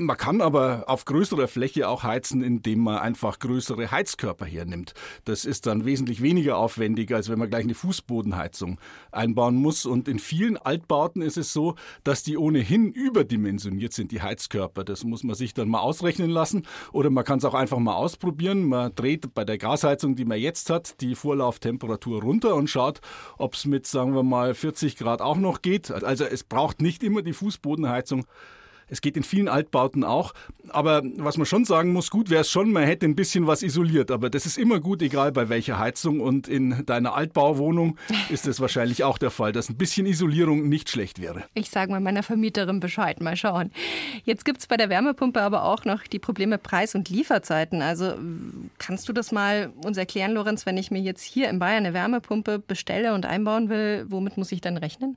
[0.00, 4.94] Man kann aber auf größerer Fläche auch heizen, indem man einfach größere Heizkörper hernimmt.
[5.24, 8.78] Das ist dann wesentlich weniger aufwendig, als wenn man gleich eine Fußbodenheizung
[9.10, 9.86] einbauen muss.
[9.86, 14.84] Und in vielen Altbauten ist es so, dass die ohnehin überdimensioniert sind, die Heizkörper.
[14.84, 16.62] Das muss man sich dann mal ausrechnen lassen.
[16.92, 18.68] Oder man kann es auch einfach mal ausprobieren.
[18.68, 23.00] Man dreht bei der Gasheizung, die man jetzt hat, die Vorlauftemperatur runter und schaut,
[23.36, 25.90] ob es mit, sagen wir mal, 40 Grad auch noch geht.
[25.90, 28.24] Also es braucht nicht immer die Fußbodenheizung.
[28.88, 30.34] Es geht in vielen Altbauten auch.
[30.70, 33.62] Aber was man schon sagen muss, gut wäre es schon, man hätte ein bisschen was
[33.62, 34.10] isoliert.
[34.10, 36.20] Aber das ist immer gut, egal bei welcher Heizung.
[36.20, 37.96] Und in deiner Altbauwohnung
[38.28, 41.44] ist es wahrscheinlich auch der Fall, dass ein bisschen Isolierung nicht schlecht wäre.
[41.54, 43.20] Ich sage mal meiner Vermieterin Bescheid.
[43.20, 43.70] Mal schauen.
[44.24, 47.82] Jetzt gibt es bei der Wärmepumpe aber auch noch die Probleme Preis- und Lieferzeiten.
[47.82, 48.14] Also
[48.78, 51.94] kannst du das mal uns erklären, Lorenz, wenn ich mir jetzt hier in Bayern eine
[51.94, 55.16] Wärmepumpe bestelle und einbauen will, womit muss ich dann rechnen?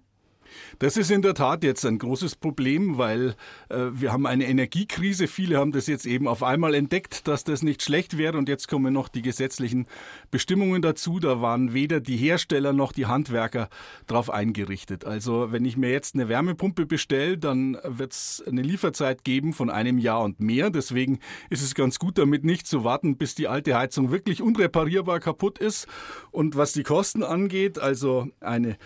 [0.80, 3.36] Das ist in der Tat jetzt ein großes Problem, weil
[3.70, 5.28] äh, wir haben eine Energiekrise.
[5.28, 8.38] Viele haben das jetzt eben auf einmal entdeckt, dass das nicht schlecht wäre.
[8.38, 9.88] Und jetzt kommen noch die gesetzlichen
[10.32, 11.20] Bestimmungen dazu.
[11.20, 13.70] Da waren weder die Hersteller noch die Handwerker
[14.08, 15.06] darauf eingerichtet.
[15.06, 19.70] Also wenn ich mir jetzt eine Wärmepumpe bestelle, dann wird es eine Lieferzeit geben von
[19.70, 20.70] einem Jahr und mehr.
[20.70, 25.20] Deswegen ist es ganz gut, damit nicht zu warten, bis die alte Heizung wirklich unreparierbar
[25.20, 25.88] kaputt ist.
[26.32, 28.78] Und was die Kosten angeht, also eine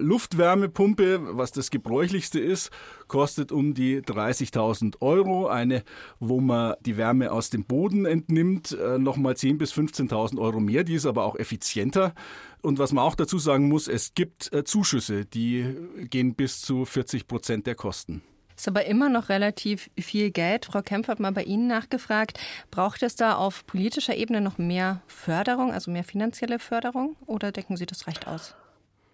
[0.00, 2.70] Luftwärmepumpe, was das gebräuchlichste ist,
[3.08, 5.46] kostet um die 30.000 Euro.
[5.46, 5.82] Eine,
[6.20, 10.84] wo man die Wärme aus dem Boden entnimmt, äh, nochmal 10.000 bis 15.000 Euro mehr.
[10.84, 12.14] Die ist aber auch effizienter.
[12.62, 15.76] Und was man auch dazu sagen muss, es gibt äh, Zuschüsse, die
[16.10, 18.22] gehen bis zu 40 Prozent der Kosten.
[18.56, 20.66] Ist aber immer noch relativ viel Geld.
[20.66, 22.38] Frau Kempf hat mal bei Ihnen nachgefragt.
[22.70, 27.16] Braucht es da auf politischer Ebene noch mehr Förderung, also mehr finanzielle Förderung?
[27.26, 28.54] Oder denken Sie, das reicht aus?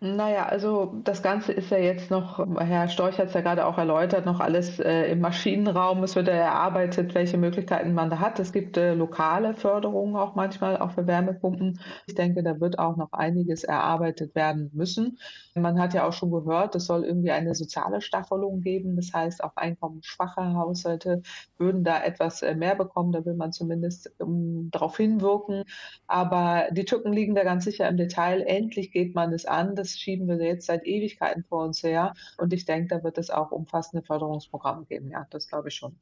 [0.03, 3.77] Naja, also das Ganze ist ja jetzt noch, Herr Storch hat es ja gerade auch
[3.77, 6.03] erläutert, noch alles äh, im Maschinenraum.
[6.03, 8.39] Es wird ja erarbeitet, welche Möglichkeiten man da hat.
[8.41, 11.81] Es gibt äh, lokale Förderungen auch manchmal, auch für Wärmepumpen.
[12.07, 15.19] Ich denke, da wird auch noch einiges erarbeitet werden müssen.
[15.55, 18.97] Man hat ja auch schon gehört, es soll irgendwie eine soziale Staffelung geben.
[18.97, 21.21] Das heißt, auch einkommensschwache Haushalte
[21.59, 23.13] würden da etwas äh, mehr bekommen.
[23.13, 25.65] Da will man zumindest um, darauf hinwirken.
[26.07, 28.41] Aber die Tücken liegen da ganz sicher im Detail.
[28.41, 29.75] Endlich geht man es an.
[29.77, 32.15] Das schieben wir jetzt seit Ewigkeiten vor uns her.
[32.39, 35.11] Und ich denke, da wird es auch umfassende Förderungsprogramme geben.
[35.11, 35.97] Ja, das glaube ich schon.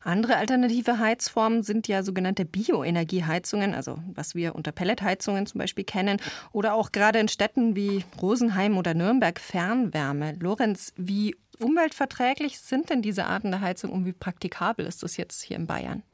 [0.00, 6.20] Andere alternative Heizformen sind ja sogenannte Bioenergieheizungen, also was wir unter Pelletheizungen zum Beispiel kennen,
[6.52, 10.36] oder auch gerade in Städten wie Rosenheim oder Nürnberg Fernwärme.
[10.38, 15.42] Lorenz, wie umweltverträglich sind denn diese Arten der Heizung und wie praktikabel ist das jetzt
[15.42, 16.04] hier in Bayern?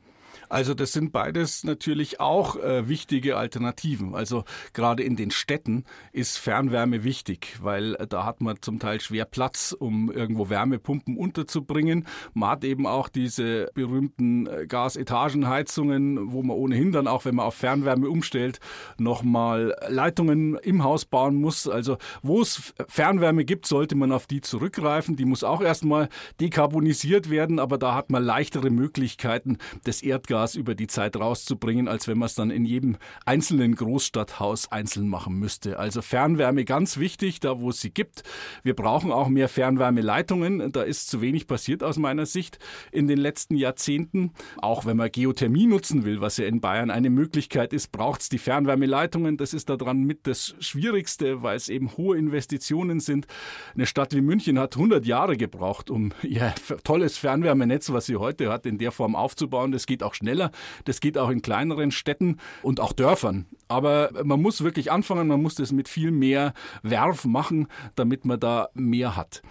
[0.54, 4.14] Also das sind beides natürlich auch äh, wichtige Alternativen.
[4.14, 9.00] Also gerade in den Städten ist Fernwärme wichtig, weil äh, da hat man zum Teil
[9.00, 12.06] schwer Platz, um irgendwo Wärmepumpen unterzubringen.
[12.34, 17.46] Man hat eben auch diese berühmten äh, Gasetagenheizungen, wo man ohnehin dann auch, wenn man
[17.46, 18.60] auf Fernwärme umstellt,
[18.96, 21.66] nochmal Leitungen im Haus bauen muss.
[21.66, 25.16] Also wo es Fernwärme gibt, sollte man auf die zurückgreifen.
[25.16, 26.08] Die muss auch erstmal
[26.40, 31.88] dekarbonisiert werden, aber da hat man leichtere Möglichkeiten, das Erdgas Erdgas über die Zeit rauszubringen,
[31.88, 35.78] als wenn man es dann in jedem einzelnen Großstadthaus einzeln machen müsste.
[35.78, 38.22] Also Fernwärme ganz wichtig, da wo es sie gibt.
[38.62, 40.72] Wir brauchen auch mehr Fernwärmeleitungen.
[40.72, 42.58] Da ist zu wenig passiert aus meiner Sicht
[42.92, 44.32] in den letzten Jahrzehnten.
[44.58, 48.28] Auch wenn man Geothermie nutzen will, was ja in Bayern eine Möglichkeit ist, braucht es
[48.28, 49.36] die Fernwärmeleitungen.
[49.36, 53.26] Das ist daran mit das Schwierigste, weil es eben hohe Investitionen sind.
[53.74, 56.54] Eine Stadt wie München hat 100 Jahre gebraucht, um ihr
[56.84, 59.72] tolles Fernwärmenetz, was sie heute hat, in der Form aufzubauen.
[59.72, 60.50] Das geht auch schneller.
[60.84, 63.46] Das geht auch in kleineren Städten und auch Dörfern.
[63.68, 68.40] Aber man muss wirklich anfangen, man muss das mit viel mehr Werf machen, damit man
[68.40, 69.42] da mehr hat.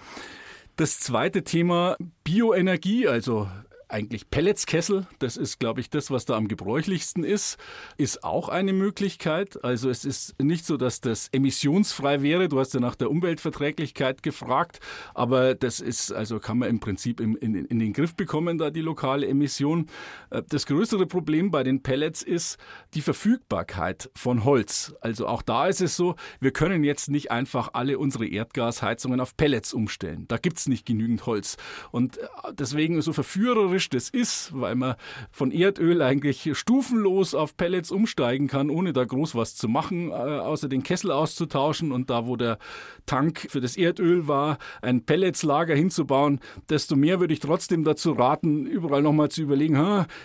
[0.75, 3.47] Das zweite Thema Bioenergie, also
[3.89, 5.07] eigentlich Pelletskessel.
[5.19, 7.57] Das ist, glaube ich, das, was da am gebräuchlichsten ist.
[7.97, 9.63] Ist auch eine Möglichkeit.
[9.63, 12.49] Also es ist nicht so, dass das emissionsfrei wäre.
[12.49, 14.79] Du hast ja nach der Umweltverträglichkeit gefragt.
[15.13, 18.69] Aber das ist, also kann man im Prinzip in, in, in den Griff bekommen, da
[18.71, 19.87] die lokale Emission.
[20.29, 22.57] Äh, das größere Problem bei den Pellets ist
[22.93, 24.93] die Verfügbarkeit von Holz.
[25.01, 29.37] Also auch da ist es so, wir können jetzt nicht einfach alle unsere Erdgasheizungen auf
[29.37, 30.25] Pellets umstellen.
[30.27, 31.57] Da gibt es nicht genügend Holz.
[31.91, 34.95] Und äh, deswegen so verführerisch praktisch das ist, weil man
[35.31, 40.13] von Erdöl eigentlich stufenlos auf Pellets umsteigen kann, ohne da groß was zu machen, äh,
[40.13, 42.57] außer den Kessel auszutauschen und da, wo der
[43.05, 48.65] Tank für das Erdöl war, ein Pelletslager hinzubauen, desto mehr würde ich trotzdem dazu raten,
[48.65, 49.73] überall nochmal zu überlegen,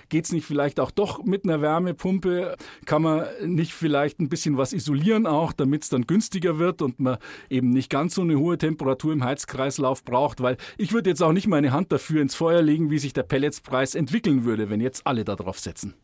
[0.08, 2.56] geht es nicht vielleicht auch doch mit einer Wärmepumpe?
[2.84, 7.00] Kann man nicht vielleicht ein bisschen was isolieren auch, damit es dann günstiger wird und
[7.00, 7.18] man
[7.50, 10.42] eben nicht ganz so eine hohe Temperatur im Heizkreislauf braucht?
[10.42, 13.22] Weil ich würde jetzt auch nicht meine Hand dafür ins Feuer legen, wie sich der
[13.22, 15.94] Pellet Pelletspreis entwickeln würde, wenn jetzt alle darauf setzen.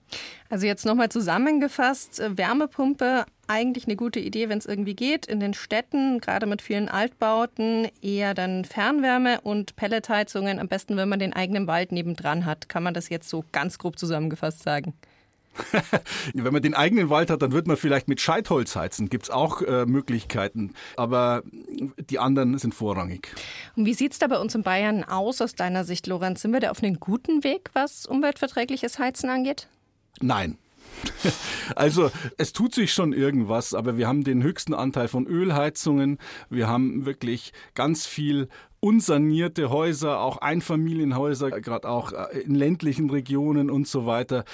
[0.49, 5.27] Also jetzt nochmal zusammengefasst, äh, Wärmepumpe eigentlich eine gute Idee, wenn es irgendwie geht.
[5.27, 10.61] In den Städten, gerade mit vielen Altbauten, eher dann Fernwärme und Pelletheizungen.
[10.61, 12.69] Am besten, wenn man den eigenen Wald nebendran hat.
[12.69, 14.95] Kann man das jetzt so ganz grob zusammengefasst sagen?
[16.35, 19.09] Wenn man den eigenen Wald hat, dann wird man vielleicht mit Scheitholz heizen.
[19.09, 20.75] Gibt es auch äh, Möglichkeiten.
[20.97, 21.43] Aber
[22.11, 23.29] die anderen sind vorrangig.
[23.77, 26.43] Und wie sieht es da bei uns in Bayern aus aus deiner Sicht, Lorenz?
[26.43, 29.69] Sind wir da auf einem guten Weg, was umweltverträgliches Heizen angeht?
[30.21, 30.59] Nein.
[31.75, 36.19] Also es tut sich schon irgendwas, aber wir haben den höchsten Anteil von Ölheizungen.
[36.51, 38.49] Wir haben wirklich ganz viel
[38.85, 44.45] unsanierte Häuser, auch Einfamilienhäuser, gerade auch äh, in ländlichen Regionen und so weiter.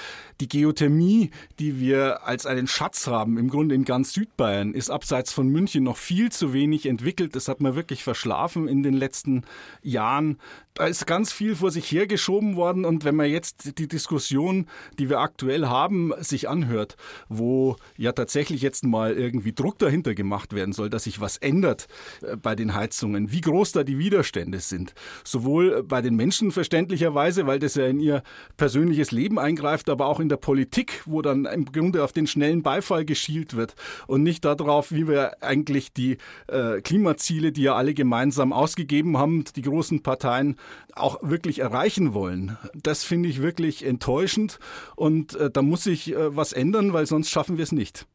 [0.41, 5.33] Die Geothermie, die wir als einen Schatz haben, im Grunde in ganz Südbayern, ist abseits
[5.33, 7.35] von München noch viel zu wenig entwickelt.
[7.35, 9.43] Das hat man wirklich verschlafen in den letzten
[9.83, 10.39] Jahren.
[10.75, 14.67] Da ist ganz viel vor sich hergeschoben worden und wenn man jetzt die Diskussion,
[14.99, 16.97] die wir aktuell haben, sich anhört,
[17.29, 21.89] wo ja tatsächlich jetzt mal irgendwie Druck dahinter gemacht werden soll, dass sich was ändert
[22.23, 24.95] äh, bei den Heizungen, wie groß da die Widerstände sind.
[25.25, 28.23] Sowohl bei den Menschen verständlicherweise, weil das ja in ihr
[28.57, 32.63] persönliches Leben eingreift, aber auch in der Politik, wo dann im Grunde auf den schnellen
[32.63, 33.75] Beifall geschielt wird
[34.07, 36.19] und nicht darauf, wie wir eigentlich die
[36.49, 40.57] äh, Klimaziele, die ja alle gemeinsam ausgegeben haben, die großen Parteien
[40.93, 42.59] auch wirklich erreichen wollen.
[42.75, 44.59] Das finde ich wirklich enttäuschend
[44.97, 48.07] und äh, da muss sich äh, was ändern, weil sonst schaffen wir es nicht.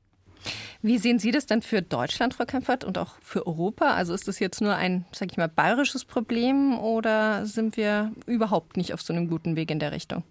[0.81, 3.93] Wie sehen Sie das denn für Deutschland, Frau Kempfert, und auch für Europa?
[3.93, 8.77] Also ist das jetzt nur ein, sag ich mal, bayerisches Problem oder sind wir überhaupt
[8.77, 10.23] nicht auf so einem guten Weg in der Richtung?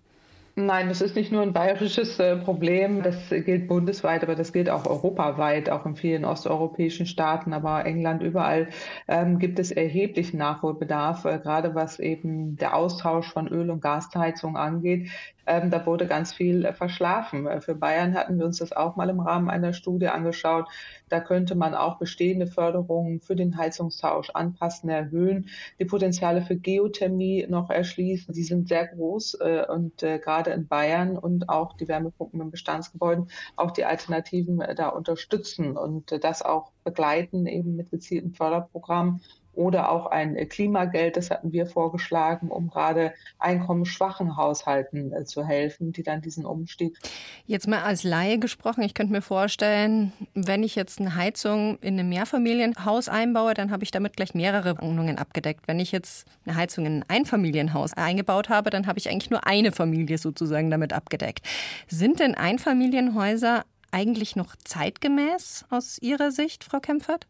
[0.57, 4.71] Nein, das ist nicht nur ein bayerisches äh, Problem, das gilt bundesweit, aber das gilt
[4.71, 8.69] auch europaweit, auch in vielen osteuropäischen Staaten, aber England überall
[9.09, 14.57] ähm, gibt es erheblichen Nachholbedarf, äh, gerade was eben der Austausch von Öl- und Gasheizung
[14.57, 15.09] angeht.
[15.47, 17.47] Ähm, da wurde ganz viel äh, verschlafen.
[17.47, 20.69] Äh, für Bayern hatten wir uns das auch mal im Rahmen einer Studie angeschaut.
[21.09, 27.47] Da könnte man auch bestehende Förderungen für den Heizungstausch anpassen, erhöhen, die Potenziale für Geothermie
[27.49, 28.35] noch erschließen.
[28.35, 32.51] Die sind sehr groß äh, und äh, gerade in Bayern und auch die Wärmepumpen in
[32.51, 39.21] Bestandsgebäuden auch die Alternativen äh, da unterstützen und das auch begleiten eben mit gezielten Förderprogrammen
[39.57, 45.93] oder auch ein Klimageld, das hatten wir vorgeschlagen, um gerade einkommensschwachen Haushalten äh, zu helfen,
[45.93, 46.99] die dann diesen Umstieg.
[47.47, 51.99] Jetzt mal als Laie gesprochen, ich könnte mir vorstellen, wenn ich jetzt eine Heizung in
[51.99, 55.67] einem Mehrfamilienhaus einbaue, dann habe ich damit gleich mehrere Wohnungen abgedeckt.
[55.69, 59.47] Wenn ich jetzt eine Heizung in ein Einfamilienhaus eingebaut habe, dann habe ich eigentlich nur
[59.47, 61.47] eine Familie sozusagen damit abgedeckt.
[61.89, 67.27] Sind denn Einfamilienhäuser eigentlich noch zeitgemäß aus Ihrer Sicht, Frau Kempfert?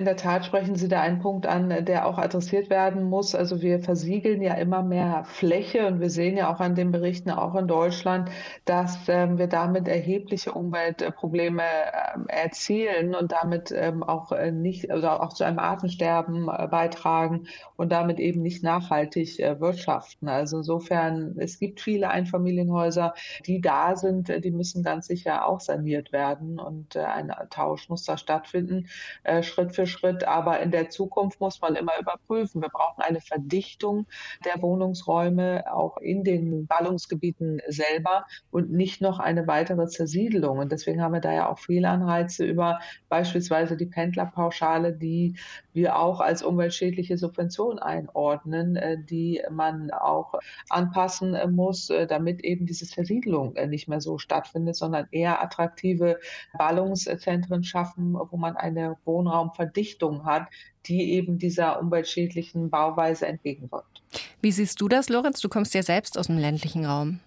[0.00, 3.34] In der Tat sprechen Sie da einen Punkt an, der auch adressiert werden muss.
[3.34, 7.28] Also wir versiegeln ja immer mehr Fläche und wir sehen ja auch an den Berichten,
[7.28, 8.30] auch in Deutschland,
[8.64, 11.62] dass ähm, wir damit erhebliche Umweltprobleme
[12.14, 17.46] ähm, erzielen und damit ähm, auch äh, nicht, also auch zu einem Artensterben äh, beitragen
[17.76, 20.30] und damit eben nicht nachhaltig äh, wirtschaften.
[20.30, 23.12] Also insofern, es gibt viele Einfamilienhäuser,
[23.44, 28.16] die da sind, die müssen ganz sicher auch saniert werden und ein Tausch muss da
[28.16, 28.86] stattfinden,
[29.42, 30.24] Schritt für Schritt.
[30.24, 32.62] Aber in der Zukunft muss man immer überprüfen.
[32.62, 34.06] Wir brauchen eine Verdichtung
[34.44, 40.58] der Wohnungsräume auch in den Ballungsgebieten selber und nicht noch eine weitere Zersiedelung.
[40.58, 45.34] Und deswegen haben wir da ja auch viele Anreize über beispielsweise die Pendlerpauschale, die
[45.72, 50.34] wir auch als umweltschädliche Subvention einordnen, äh, die man auch
[50.68, 56.18] anpassen äh, muss, äh, damit eben diese Zersiedelung nicht mehr so stattfindet, sondern eher attraktive
[56.56, 60.48] Ballungszentren schaffen, wo man eine Wohnraumverdichtung Verdichtung hat,
[60.86, 64.02] die eben dieser umweltschädlichen Bauweise entgegenwirkt.
[64.40, 65.40] Wie siehst du das, Lorenz?
[65.40, 67.20] Du kommst ja selbst aus dem ländlichen Raum.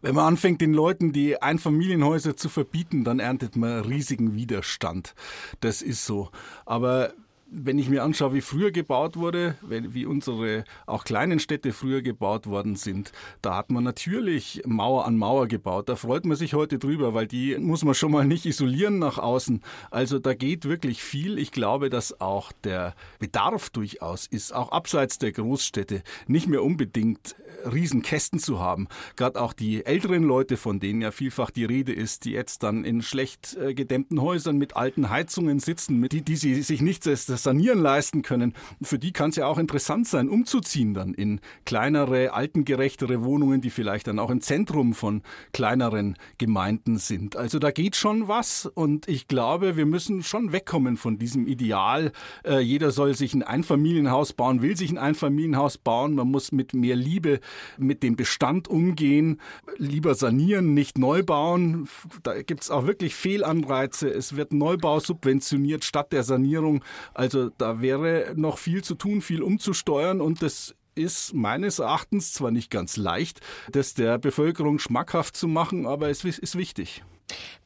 [0.00, 5.14] Wenn man anfängt, den Leuten die Einfamilienhäuser zu verbieten, dann erntet man riesigen Widerstand.
[5.60, 6.30] Das ist so.
[6.66, 7.14] Aber
[7.50, 12.46] wenn ich mir anschaue, wie früher gebaut wurde, wie unsere auch kleinen Städte früher gebaut
[12.46, 15.88] worden sind, da hat man natürlich Mauer an Mauer gebaut.
[15.88, 19.18] Da freut man sich heute drüber, weil die muss man schon mal nicht isolieren nach
[19.18, 19.62] außen.
[19.90, 21.38] Also da geht wirklich viel.
[21.38, 27.34] Ich glaube, dass auch der Bedarf durchaus ist, auch abseits der Großstädte, nicht mehr unbedingt
[27.64, 28.88] Riesenkästen zu haben.
[29.16, 32.84] Gerade auch die älteren Leute, von denen ja vielfach die Rede ist, die jetzt dann
[32.84, 37.02] in schlecht äh, gedämmten Häusern mit alten Heizungen sitzen, mit die, die sie sich nicht
[37.42, 42.32] Sanieren leisten können, für die kann es ja auch interessant sein, umzuziehen dann in kleinere,
[42.32, 45.22] altengerechtere Wohnungen, die vielleicht dann auch im Zentrum von
[45.52, 47.36] kleineren Gemeinden sind.
[47.36, 52.12] Also da geht schon was und ich glaube, wir müssen schon wegkommen von diesem Ideal,
[52.44, 56.74] äh, jeder soll sich ein Einfamilienhaus bauen, will sich ein Einfamilienhaus bauen, man muss mit
[56.74, 57.40] mehr Liebe
[57.78, 59.40] mit dem Bestand umgehen,
[59.76, 61.88] lieber sanieren, nicht neu bauen.
[62.22, 64.08] Da gibt es auch wirklich Fehlanreize.
[64.08, 66.84] Es wird Neubau subventioniert statt der Sanierung.
[67.14, 72.50] Also da wäre noch viel zu tun, viel umzusteuern und das ist meines Erachtens zwar
[72.50, 77.04] nicht ganz leicht, das der Bevölkerung schmackhaft zu machen, aber es ist wichtig.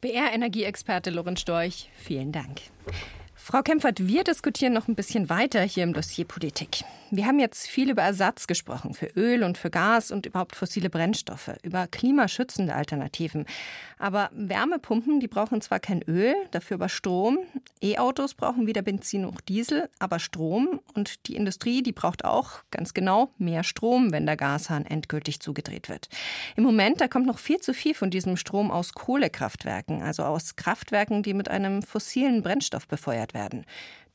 [0.01, 2.61] BR-Energieexperte Lorenz Storch, vielen Dank.
[3.45, 6.85] Frau Kempfert, wir diskutieren noch ein bisschen weiter hier im Dossier Politik.
[7.11, 10.89] Wir haben jetzt viel über Ersatz gesprochen für Öl und für Gas und überhaupt fossile
[10.89, 13.47] Brennstoffe, über klimaschützende Alternativen.
[14.03, 17.39] Aber Wärmepumpen, die brauchen zwar kein Öl, dafür aber Strom.
[17.81, 20.81] E-Autos brauchen weder Benzin noch Diesel, aber Strom.
[20.95, 25.89] Und die Industrie, die braucht auch ganz genau mehr Strom, wenn der Gashahn endgültig zugedreht
[25.89, 26.09] wird.
[26.57, 30.57] Im Moment, da kommt noch viel zu viel von diesem Strom aus Kohlekraftwerken, also aus
[30.57, 33.65] Kraftwerken, die mit einem fossilen Brennstoff befeuert werden.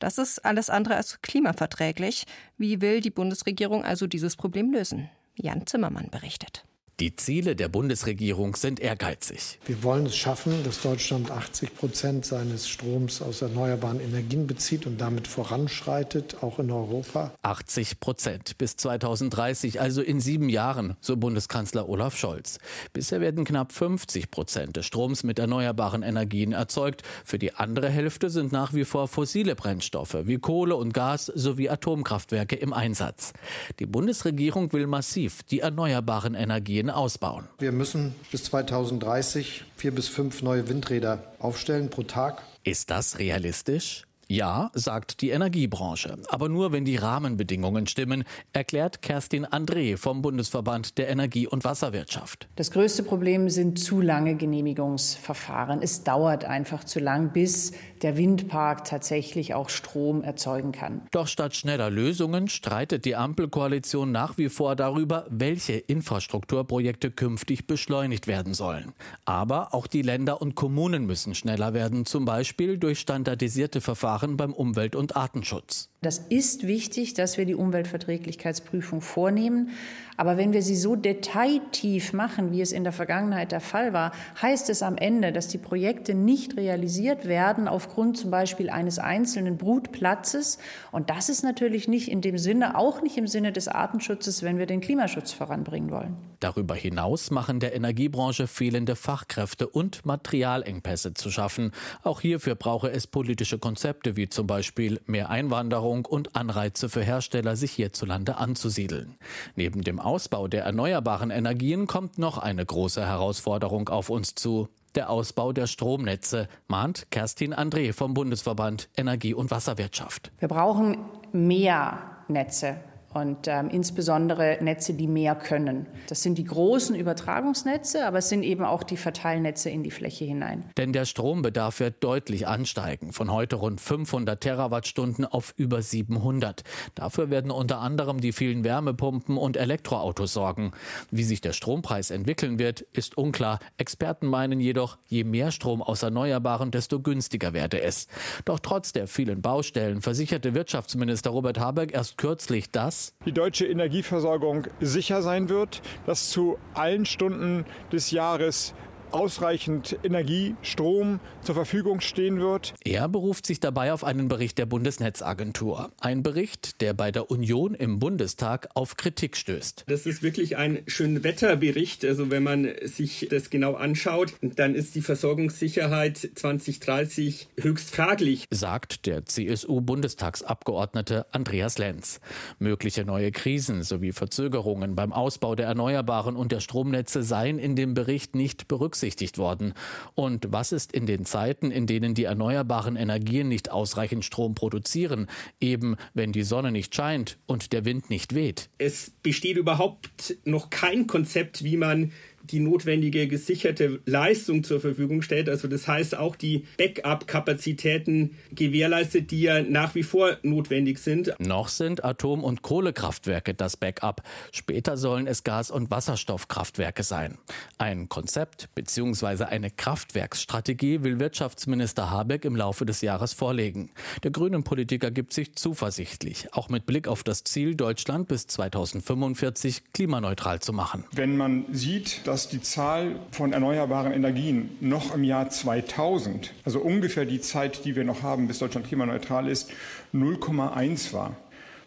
[0.00, 2.26] Das ist alles andere als klimaverträglich.
[2.58, 5.08] Wie will die Bundesregierung also dieses Problem lösen?
[5.34, 6.66] Jan Zimmermann berichtet.
[7.00, 9.60] Die Ziele der Bundesregierung sind ehrgeizig.
[9.66, 15.00] Wir wollen es schaffen, dass Deutschland 80 Prozent seines Stroms aus erneuerbaren Energien bezieht und
[15.00, 17.32] damit voranschreitet, auch in Europa.
[17.42, 22.58] 80 Prozent bis 2030, also in sieben Jahren, so Bundeskanzler Olaf Scholz.
[22.92, 27.02] Bisher werden knapp 50 Prozent des Stroms mit erneuerbaren Energien erzeugt.
[27.24, 31.68] Für die andere Hälfte sind nach wie vor fossile Brennstoffe wie Kohle und Gas sowie
[31.68, 33.34] Atomkraftwerke im Einsatz.
[33.78, 37.48] Die Bundesregierung will massiv die erneuerbaren Energien Windrädern ausbauen.
[37.58, 42.42] Wir müssen bis 2030 vier bis fünf neue Windräder aufstellen pro Tag.
[42.64, 44.04] Ist das realistisch?
[44.30, 50.98] Ja, sagt die Energiebranche, aber nur wenn die Rahmenbedingungen stimmen, erklärt Kerstin André vom Bundesverband
[50.98, 52.46] der Energie- und Wasserwirtschaft.
[52.56, 55.80] Das größte Problem sind zu lange Genehmigungsverfahren.
[55.80, 57.72] Es dauert einfach zu lang, bis
[58.02, 61.02] der Windpark tatsächlich auch Strom erzeugen kann.
[61.10, 68.26] Doch statt schneller Lösungen streitet die Ampelkoalition nach wie vor darüber, welche Infrastrukturprojekte künftig beschleunigt
[68.26, 68.92] werden sollen.
[69.24, 74.52] Aber auch die Länder und Kommunen müssen schneller werden, zum Beispiel durch standardisierte Verfahren beim
[74.52, 75.90] Umwelt- und Artenschutz.
[76.00, 79.70] Das ist wichtig, dass wir die Umweltverträglichkeitsprüfung vornehmen.
[80.18, 84.10] Aber wenn wir sie so detailtief machen, wie es in der Vergangenheit der Fall war,
[84.42, 89.56] heißt es am Ende, dass die Projekte nicht realisiert werden aufgrund zum Beispiel eines einzelnen
[89.56, 90.58] Brutplatzes.
[90.90, 94.58] Und das ist natürlich nicht in dem Sinne, auch nicht im Sinne des Artenschutzes, wenn
[94.58, 96.16] wir den Klimaschutz voranbringen wollen.
[96.40, 101.70] Darüber hinaus machen der Energiebranche fehlende Fachkräfte und Materialengpässe zu schaffen.
[102.02, 107.54] Auch hierfür brauche es politische Konzepte wie zum Beispiel mehr Einwanderung und Anreize für Hersteller,
[107.54, 109.16] sich hierzulande anzusiedeln.
[109.54, 114.68] Neben dem Ausbau der erneuerbaren Energien kommt noch eine große Herausforderung auf uns zu.
[114.94, 120.32] Der Ausbau der Stromnetze, mahnt Kerstin André vom Bundesverband Energie- und Wasserwirtschaft.
[120.38, 120.96] Wir brauchen
[121.32, 122.76] mehr Netze
[123.14, 125.86] und ähm, insbesondere Netze, die mehr können.
[126.08, 130.26] Das sind die großen Übertragungsnetze, aber es sind eben auch die Verteilnetze in die Fläche
[130.26, 130.64] hinein.
[130.76, 136.64] Denn der Strombedarf wird deutlich ansteigen, von heute rund 500 Terawattstunden auf über 700.
[136.94, 140.72] Dafür werden unter anderem die vielen Wärmepumpen und Elektroautos sorgen.
[141.10, 143.58] Wie sich der Strompreis entwickeln wird, ist unklar.
[143.78, 148.06] Experten meinen jedoch, je mehr Strom aus Erneuerbaren, desto günstiger werde es.
[148.44, 154.66] Doch trotz der vielen Baustellen versicherte Wirtschaftsminister Robert Habeck erst kürzlich, dass die deutsche Energieversorgung
[154.80, 158.74] sicher sein wird, dass zu allen Stunden des Jahres
[159.12, 162.74] ausreichend Energie, Strom zur Verfügung stehen wird.
[162.84, 165.90] Er beruft sich dabei auf einen Bericht der Bundesnetzagentur.
[166.00, 169.84] Ein Bericht, der bei der Union im Bundestag auf Kritik stößt.
[169.86, 172.04] Das ist wirklich ein Schönwetterbericht.
[172.04, 179.06] Also wenn man sich das genau anschaut, dann ist die Versorgungssicherheit 2030 höchst fraglich, sagt
[179.06, 182.20] der CSU-Bundestagsabgeordnete Andreas Lenz.
[182.58, 187.94] Mögliche neue Krisen sowie Verzögerungen beim Ausbau der Erneuerbaren und der Stromnetze seien in dem
[187.94, 189.74] Bericht nicht berücksichtigt berücksichtigt worden?
[190.14, 195.28] Und was ist in den Zeiten, in denen die erneuerbaren Energien nicht ausreichend Strom produzieren,
[195.60, 198.68] eben wenn die Sonne nicht scheint und der Wind nicht weht?
[198.78, 202.12] Es besteht überhaupt noch kein Konzept, wie man
[202.52, 205.48] die notwendige gesicherte Leistung zur Verfügung stellt.
[205.48, 211.34] Also das heißt auch die Backup-Kapazitäten gewährleistet, die ja nach wie vor notwendig sind.
[211.38, 214.22] Noch sind Atom- und Kohlekraftwerke das Backup.
[214.52, 217.38] Später sollen es Gas- und Wasserstoffkraftwerke sein.
[217.78, 219.44] Ein Konzept bzw.
[219.44, 223.90] eine Kraftwerksstrategie will Wirtschaftsminister Habeck im Laufe des Jahres vorlegen.
[224.22, 229.92] Der grünen Politiker gibt sich zuversichtlich, auch mit Blick auf das Ziel, Deutschland bis 2045
[229.92, 231.04] klimaneutral zu machen.
[231.12, 236.78] Wenn man sieht, dass dass die Zahl von erneuerbaren Energien noch im Jahr 2000, also
[236.78, 239.72] ungefähr die Zeit, die wir noch haben, bis Deutschland klimaneutral ist,
[240.14, 241.34] 0,1 war.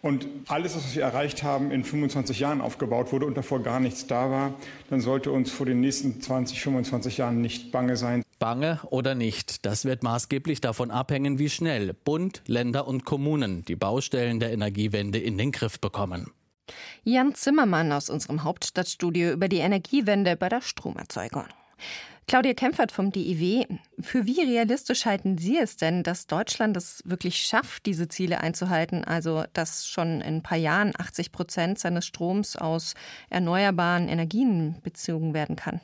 [0.01, 4.07] Und alles, was wir erreicht haben, in 25 Jahren aufgebaut wurde und davor gar nichts
[4.07, 4.53] da war,
[4.89, 8.21] dann sollte uns vor den nächsten 20, 25 Jahren nicht bange sein.
[8.37, 13.77] Bange oder nicht, das wird maßgeblich davon abhängen, wie schnell Bund, Länder und Kommunen die
[13.77, 16.29] Baustellen der Energiewende in den Griff bekommen.
[17.03, 21.45] Jan Zimmermann aus unserem Hauptstadtstudio über die Energiewende bei der Stromerzeugung.
[22.27, 23.65] Claudia Kempfert vom DIW.
[23.99, 29.03] Für wie realistisch halten Sie es denn, dass Deutschland es wirklich schafft, diese Ziele einzuhalten?
[29.03, 32.93] Also, dass schon in ein paar Jahren 80 Prozent seines Stroms aus
[33.29, 35.81] erneuerbaren Energien bezogen werden kann?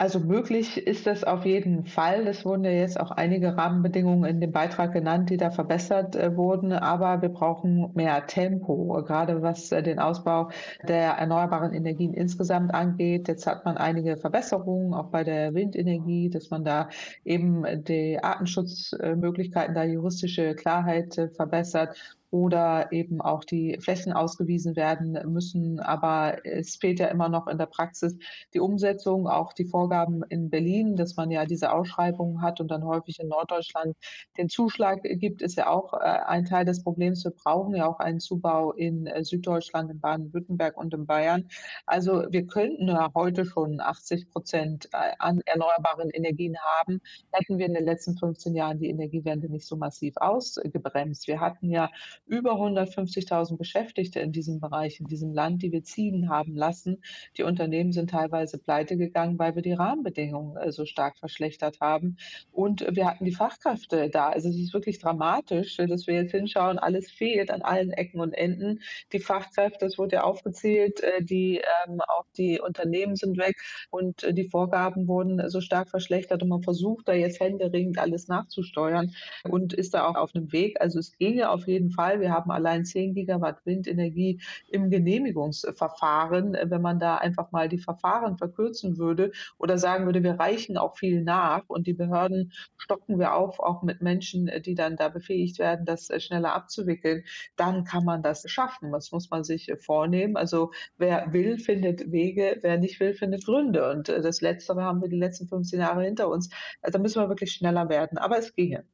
[0.00, 2.26] Also möglich ist das auf jeden Fall.
[2.26, 6.34] Es wurden ja jetzt auch einige Rahmenbedingungen in dem Beitrag genannt, die da verbessert äh,
[6.38, 6.72] wurden.
[6.72, 10.48] Aber wir brauchen mehr Tempo, gerade was äh, den Ausbau
[10.88, 13.28] der erneuerbaren Energien insgesamt angeht.
[13.28, 16.88] Jetzt hat man einige Verbesserungen, auch bei der Windenergie, dass man da
[17.26, 21.94] eben die Artenschutzmöglichkeiten, da juristische Klarheit äh, verbessert
[22.30, 25.80] oder eben auch die Flächen ausgewiesen werden müssen.
[25.80, 28.16] Aber es fehlt ja immer noch in der Praxis
[28.54, 32.84] die Umsetzung, auch die Vorgaben in Berlin, dass man ja diese Ausschreibungen hat und dann
[32.84, 33.96] häufig in Norddeutschland
[34.38, 37.24] den Zuschlag gibt, ist ja auch äh, ein Teil des Problems.
[37.24, 41.48] Wir brauchen ja auch einen Zubau in äh, Süddeutschland, in Baden-Württemberg und in Bayern.
[41.86, 47.00] Also wir könnten ja heute schon 80 Prozent äh, an erneuerbaren Energien haben,
[47.32, 51.26] hätten wir in den letzten 15 Jahren die Energiewende nicht so massiv ausgebremst.
[51.26, 51.90] Wir hatten ja
[52.30, 57.02] über 150.000 Beschäftigte in diesem Bereich, in diesem Land, die wir ziehen haben lassen.
[57.36, 62.16] Die Unternehmen sind teilweise pleite gegangen, weil wir die Rahmenbedingungen äh, so stark verschlechtert haben.
[62.52, 64.28] Und wir hatten die Fachkräfte da.
[64.28, 68.32] Also es ist wirklich dramatisch, dass wir jetzt hinschauen, alles fehlt an allen Ecken und
[68.32, 68.80] Enden.
[69.12, 73.56] Die Fachkräfte, es wurde ja aufgezählt, äh, die ähm, auch die Unternehmen sind weg
[73.90, 78.28] und äh, die Vorgaben wurden so stark verschlechtert und man versucht da jetzt händeringend alles
[78.28, 79.12] nachzusteuern
[79.48, 80.80] und ist da auch auf einem Weg.
[80.80, 82.19] Also es ginge auf jeden Fall.
[82.20, 86.56] Wir haben allein 10 Gigawatt Windenergie im Genehmigungsverfahren.
[86.64, 90.96] Wenn man da einfach mal die Verfahren verkürzen würde oder sagen würde, wir reichen auch
[90.96, 95.58] viel nach und die Behörden stocken wir auf, auch mit Menschen, die dann da befähigt
[95.58, 97.24] werden, das schneller abzuwickeln,
[97.56, 98.92] dann kann man das schaffen.
[98.92, 100.36] Das muss man sich vornehmen.
[100.36, 103.90] Also wer will, findet Wege, wer nicht will, findet Gründe.
[103.90, 106.50] Und das Letztere haben wir die letzten 15 Jahre hinter uns.
[106.82, 108.18] Also da müssen wir wirklich schneller werden.
[108.18, 108.84] Aber es ginge.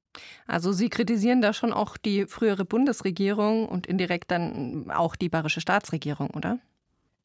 [0.47, 5.61] Also Sie kritisieren da schon auch die frühere Bundesregierung und indirekt dann auch die bayerische
[5.61, 6.59] Staatsregierung, oder?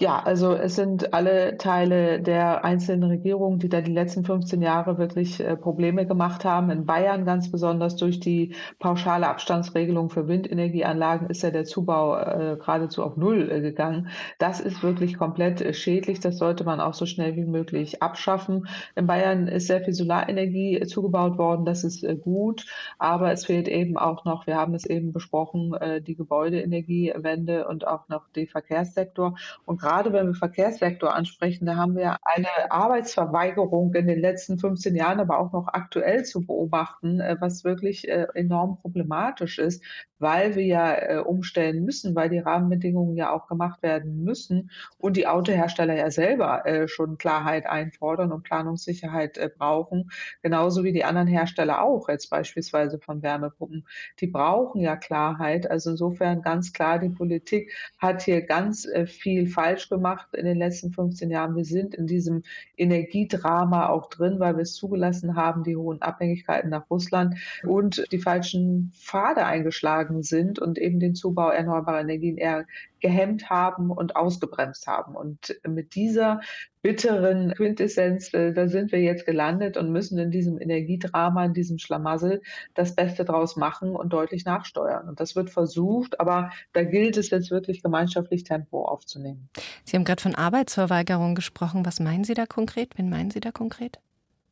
[0.02, 4.98] Ja, also es sind alle Teile der einzelnen Regierungen, die da die letzten 15 Jahre
[4.98, 6.72] wirklich äh, Probleme gemacht haben.
[6.72, 12.58] In Bayern ganz besonders durch die pauschale Abstandsregelung für Windenergieanlagen ist ja der Zubau äh,
[12.58, 14.08] geradezu auf Null äh, gegangen.
[14.40, 16.20] Das ist wirklich komplett schädlich.
[16.20, 18.68] Das sollte man auch so schnell wie möglich abschaffen.
[18.96, 21.64] In Bayern ist sehr viel Solarenergie zugebaut worden.
[21.64, 22.66] Das ist gut.
[22.98, 25.76] Aber es fehlt eben auch noch, wir haben es eben besprochen,
[26.08, 29.36] die Gebäudeenergiewende und auch noch der Verkehrssektor.
[29.66, 34.96] Und gerade wenn wir Verkehrssektor ansprechen, da haben wir eine Arbeitsverweigerung in den letzten 15
[34.96, 39.84] Jahren, aber auch noch aktuell zu beobachten, äh, was wirklich äh, enorm problematisch ist,
[40.18, 45.18] weil wir ja äh, umstellen müssen, weil die Rahmenbedingungen ja auch gemacht werden müssen und
[45.18, 50.12] die Autohersteller ja selber schon Klarheit einfordern und Planungssicherheit brauchen,
[50.42, 53.86] genauso wie die anderen Hersteller auch, jetzt beispielsweise von Wärmepumpen.
[54.20, 55.70] Die brauchen ja Klarheit.
[55.70, 60.58] Also insofern ganz klar, die Politik hat hier ganz viel falsch falsch gemacht in den
[60.58, 61.56] letzten 15 Jahren.
[61.56, 62.44] Wir sind in diesem
[62.78, 68.20] Energiedrama auch drin, weil wir es zugelassen haben, die hohen Abhängigkeiten nach Russland und die
[68.20, 72.66] falschen Pfade eingeschlagen sind und eben den Zubau erneuerbarer Energien eher
[73.02, 75.16] gehemmt haben und ausgebremst haben.
[75.16, 76.42] Und mit dieser
[76.82, 81.78] bitteren Quintessenz, äh, da sind wir jetzt gelandet und müssen in diesem Energiedrama, in diesem
[81.78, 82.42] Schlamassel
[82.74, 85.08] das Beste draus machen und deutlich nachsteuern.
[85.08, 89.50] Und das wird versucht, aber da gilt es jetzt wirklich gemeinschaftlich Tempo aufzunehmen.
[89.84, 91.86] Sie haben gerade von Arbeitsverweigerung gesprochen.
[91.86, 92.98] Was meinen Sie da konkret?
[92.98, 94.00] Wen meinen Sie da konkret?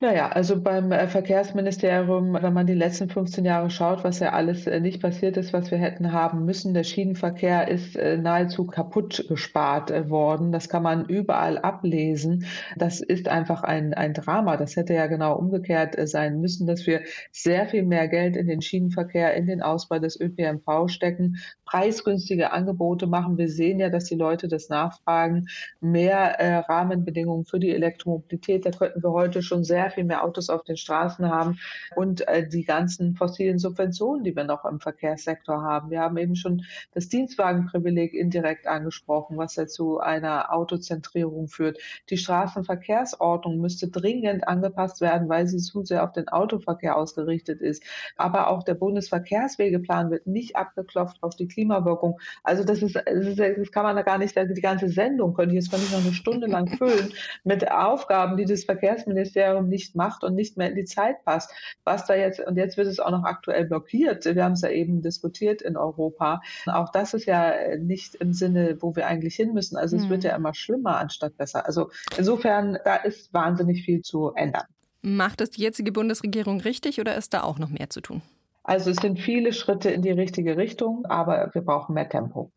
[0.02, 4.66] Naja, also beim äh, Verkehrsministerium, wenn man die letzten 15 Jahre schaut, was ja alles
[4.66, 9.26] äh, nicht passiert ist, was wir hätten haben müssen, der Schienenverkehr ist äh, nahezu kaputt
[9.28, 10.54] gespart worden.
[10.54, 12.46] Das kann man überall ablesen.
[12.78, 14.56] Das ist einfach ein, ein Drama.
[14.56, 17.02] Das hätte ja genau umgekehrt sein müssen, dass wir
[17.34, 23.06] sehr viel mehr Geld in den Schienenverkehr, in den Ausbau des ÖPNV stecken, preisgünstige Angebote
[23.06, 23.38] machen.
[23.38, 25.48] Wir sehen ja, dass die Leute das nachfragen.
[25.82, 28.66] Mehr äh, Rahmenbedingungen für die Elektromobilität.
[28.66, 31.60] Da könnten wir heute schon sehr viel mehr Autos auf den Straßen haben
[31.96, 35.92] und äh, die ganzen fossilen Subventionen, die wir noch im Verkehrssektor haben.
[35.92, 36.64] Wir haben eben schon
[36.94, 41.80] das Dienstwagenprivileg indirekt angesprochen, was ja zu einer Autozentrierung führt.
[42.10, 47.84] Die Straßenverkehrsordnung müsste dringend angepasst werden, weil sie zu sehr auf den Autoverkehr ausgerichtet ist.
[48.16, 52.20] Aber auch der Bundesverkehrswegeplan wird nicht abgeklopft auf die Klimawirkung.
[52.44, 55.56] Also das ist, das, ist, das kann man da gar nicht, die ganze Sendung könnte
[55.56, 57.12] ich jetzt könnte ich noch eine Stunde lang füllen
[57.44, 61.52] mit Aufgaben, die das Verkehrsministerium nicht macht und nicht mehr in die Zeit passt.
[61.84, 64.26] Was da jetzt, und jetzt wird es auch noch aktuell blockiert.
[64.26, 66.42] Wir haben es ja eben diskutiert in Europa.
[66.66, 69.78] Auch das ist ja nicht im Sinne, wo wir eigentlich hin müssen.
[69.78, 70.30] Also es wird mhm.
[70.30, 71.66] ja immer schlimmer anstatt besser.
[71.66, 74.66] Also insofern, da ist wahnsinnig viel zu ändern.
[75.02, 78.22] Macht es die jetzige Bundesregierung richtig oder ist da auch noch mehr zu tun?
[78.64, 82.52] Also es sind viele Schritte in die richtige Richtung, aber wir brauchen mehr Tempo.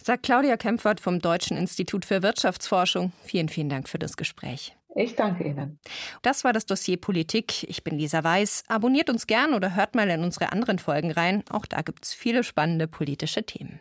[0.00, 3.12] Sagt Claudia Kempfert vom Deutschen Institut für Wirtschaftsforschung.
[3.24, 4.77] Vielen, vielen Dank für das Gespräch.
[4.98, 5.78] Ich danke Ihnen.
[6.22, 7.62] Das war das Dossier Politik.
[7.68, 8.64] Ich bin Lisa Weiß.
[8.66, 11.44] Abonniert uns gern oder hört mal in unsere anderen Folgen rein.
[11.50, 13.78] Auch da gibt es viele spannende politische Themen.